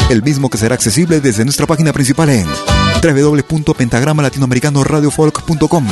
el 0.09 0.23
mismo 0.23 0.49
que 0.49 0.57
será 0.57 0.75
accesible 0.75 1.19
desde 1.19 1.43
nuestra 1.43 1.67
página 1.67 1.91
principal 1.93 2.29
en 2.29 2.47
www.pentagrama-latinoamericano-radiofolk.com. 3.01 5.87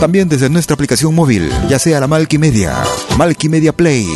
También 0.00 0.28
desde 0.28 0.50
nuestra 0.50 0.74
aplicación 0.74 1.14
móvil, 1.14 1.50
ya 1.68 1.78
sea 1.78 2.00
la 2.00 2.06
Malky 2.06 2.38
Media, 2.38 2.74
Malky 3.16 3.48
Media 3.48 3.72
Play 3.72 4.06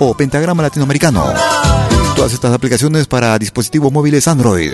o 0.00 0.14
Pentagrama 0.14 0.62
Latinoamericano. 0.62 1.24
Todas 2.14 2.32
estas 2.32 2.52
aplicaciones 2.52 3.06
para 3.06 3.38
dispositivos 3.38 3.92
móviles 3.92 4.26
Android. 4.28 4.72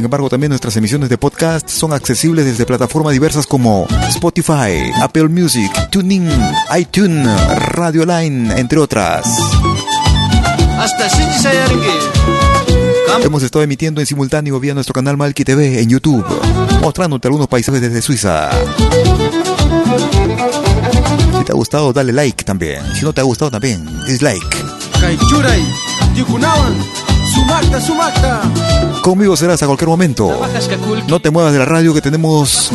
Sin 0.00 0.06
embargo, 0.06 0.30
también 0.30 0.48
nuestras 0.48 0.74
emisiones 0.78 1.10
de 1.10 1.18
podcast 1.18 1.68
son 1.68 1.92
accesibles 1.92 2.46
desde 2.46 2.64
plataformas 2.64 3.12
diversas 3.12 3.46
como 3.46 3.86
Spotify, 4.08 4.90
Apple 5.02 5.28
Music, 5.28 5.70
TuneIn, 5.90 6.26
iTunes, 6.74 7.28
Radio 7.74 8.06
Line, 8.06 8.58
entre 8.58 8.78
otras. 8.78 9.26
Hemos 13.22 13.42
estado 13.42 13.62
emitiendo 13.62 14.00
en 14.00 14.06
simultáneo 14.06 14.58
vía 14.58 14.72
nuestro 14.72 14.94
canal 14.94 15.18
Malki 15.18 15.44
TV 15.44 15.82
en 15.82 15.90
YouTube, 15.90 16.24
mostrándote 16.80 17.28
algunos 17.28 17.48
paisajes 17.48 17.82
desde 17.82 18.00
Suiza. 18.00 18.48
Si 21.36 21.44
te 21.44 21.52
ha 21.52 21.54
gustado, 21.54 21.92
dale 21.92 22.14
like 22.14 22.42
también. 22.42 22.82
Si 22.94 23.04
no 23.04 23.12
te 23.12 23.20
ha 23.20 23.24
gustado 23.24 23.50
también, 23.50 23.86
dislike. 24.06 24.64
Sumakta, 27.34 27.80
sumakta. 27.80 28.40
Conmigo 29.02 29.36
serás 29.36 29.62
a 29.62 29.66
cualquier 29.66 29.88
momento. 29.88 30.30
No 31.08 31.20
te 31.20 31.30
muevas 31.30 31.52
de 31.52 31.58
la 31.58 31.64
radio 31.64 31.94
que 31.94 32.00
tenemos 32.00 32.70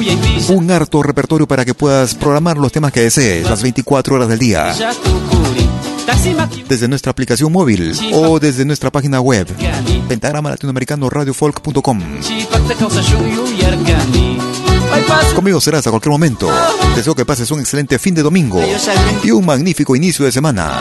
un 0.50 0.72
harto 0.72 1.04
repertorio 1.04 1.48
para 1.48 1.66
que 1.66 1.74
puedas 1.74 2.16
programar 2.16 2.58
los 2.58 2.72
temas 2.72 2.92
que 2.92 3.02
desees 3.02 3.50
las 3.50 3.62
24 3.62 4.16
horas 4.16 4.30
del 4.30 4.40
día. 4.40 4.74
Desde 6.68 6.88
nuestra 6.88 7.12
aplicación 7.12 7.52
móvil 7.52 7.94
o 8.14 8.40
desde 8.40 8.66
nuestra 8.66 8.92
página 8.92 9.20
web 9.20 9.48
pentagrama 10.08 10.50
latinoamericano 10.52 11.10
radiofolk.com. 11.10 12.02
Conmigo 15.36 15.60
serás 15.62 15.86
a 15.88 15.90
cualquier 15.90 16.12
momento. 16.12 16.50
Deseo 16.96 17.14
que 17.16 17.26
pases 17.26 17.52
un 17.52 17.60
excelente 17.60 18.00
fin 18.00 18.16
de 18.16 18.22
domingo 18.22 18.62
y 19.24 19.32
un 19.32 19.46
magnífico 19.46 19.96
inicio 19.96 20.26
de 20.26 20.32
semana. 20.32 20.72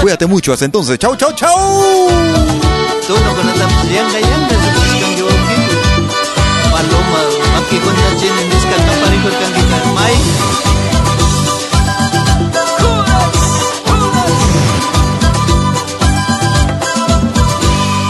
Cuídate 0.00 0.26
mucho, 0.26 0.52
hasta 0.52 0.64
entonces. 0.64 0.98
Chau, 0.98 1.14
chau, 1.16 1.32
chau. 1.34 2.08
Mai. 9.94 10.14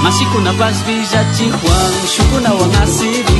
Masikuna 0.03 0.53
pas 0.59 0.75
villachi 0.87 1.51
Juan 1.51 1.93
Shukuna 2.13 2.51
wangasiri 2.55 3.23
junta 3.23 3.32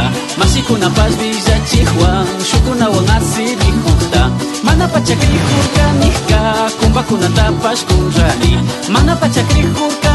kongda 0.00 0.12
masikunapas 0.38 1.12
villachijuan 1.20 2.26
shukunawan 2.50 3.10
asirikukta 3.16 4.30
mana 4.62 4.88
pachakrikurka 4.88 5.84
nijka 6.00 6.40
kumbakunatapash 6.80 7.84
kunrani 7.84 8.58
mana 8.92 9.16
pachakrikurka 9.16 10.09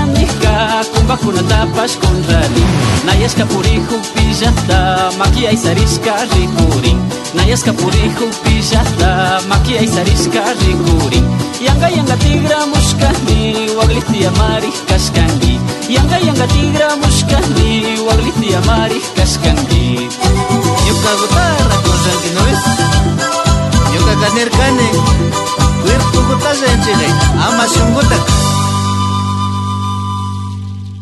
Να 3.06 3.14
για 3.14 3.30
σκαπουρί 3.30 3.74
έχουν 3.82 4.02
πιζατά 4.14 4.82
Μακία 5.20 5.50
η 5.56 5.58
σαρίσκα 5.64 6.16
Να 7.38 7.44
για 7.48 7.58
σκαπουρί 7.62 8.02
έχουν 8.10 8.32
πιζατά 8.44 9.14
Μακία 9.50 9.80
η 9.88 9.90
σαρίσκα 9.96 10.44
ρίγουρι 10.62 11.22
Η 11.64 11.66
αγκά 11.74 11.88
η 11.96 11.98
αγκά 12.02 12.16
τίγρα 12.24 12.60
μου 12.70 12.80
σκανή 12.92 13.44
Ο 13.78 13.80
αγλήθεια 13.86 14.30
μάρι 14.40 14.72
κασκανή 14.90 15.54
Η 15.94 15.96
αγκά 16.02 16.18
η 16.26 16.28
αγκά 16.32 16.48
τίγρα 16.54 16.90
μου 17.00 17.10
σκανή 17.20 17.74
Ο 18.06 18.08
αγλήθεια 18.16 18.60
μάρι 18.70 19.00
κασκανή 19.18 19.90
Η 20.86 20.90
αγκά 20.94 21.12
γουτάρα 21.20 21.78
Η 23.94 23.96
αγκά 23.98 24.14
κανέρ 24.22 24.50
κάνε 24.60 24.90
Άμα 27.46 27.66
σιωγούτα 27.72 28.45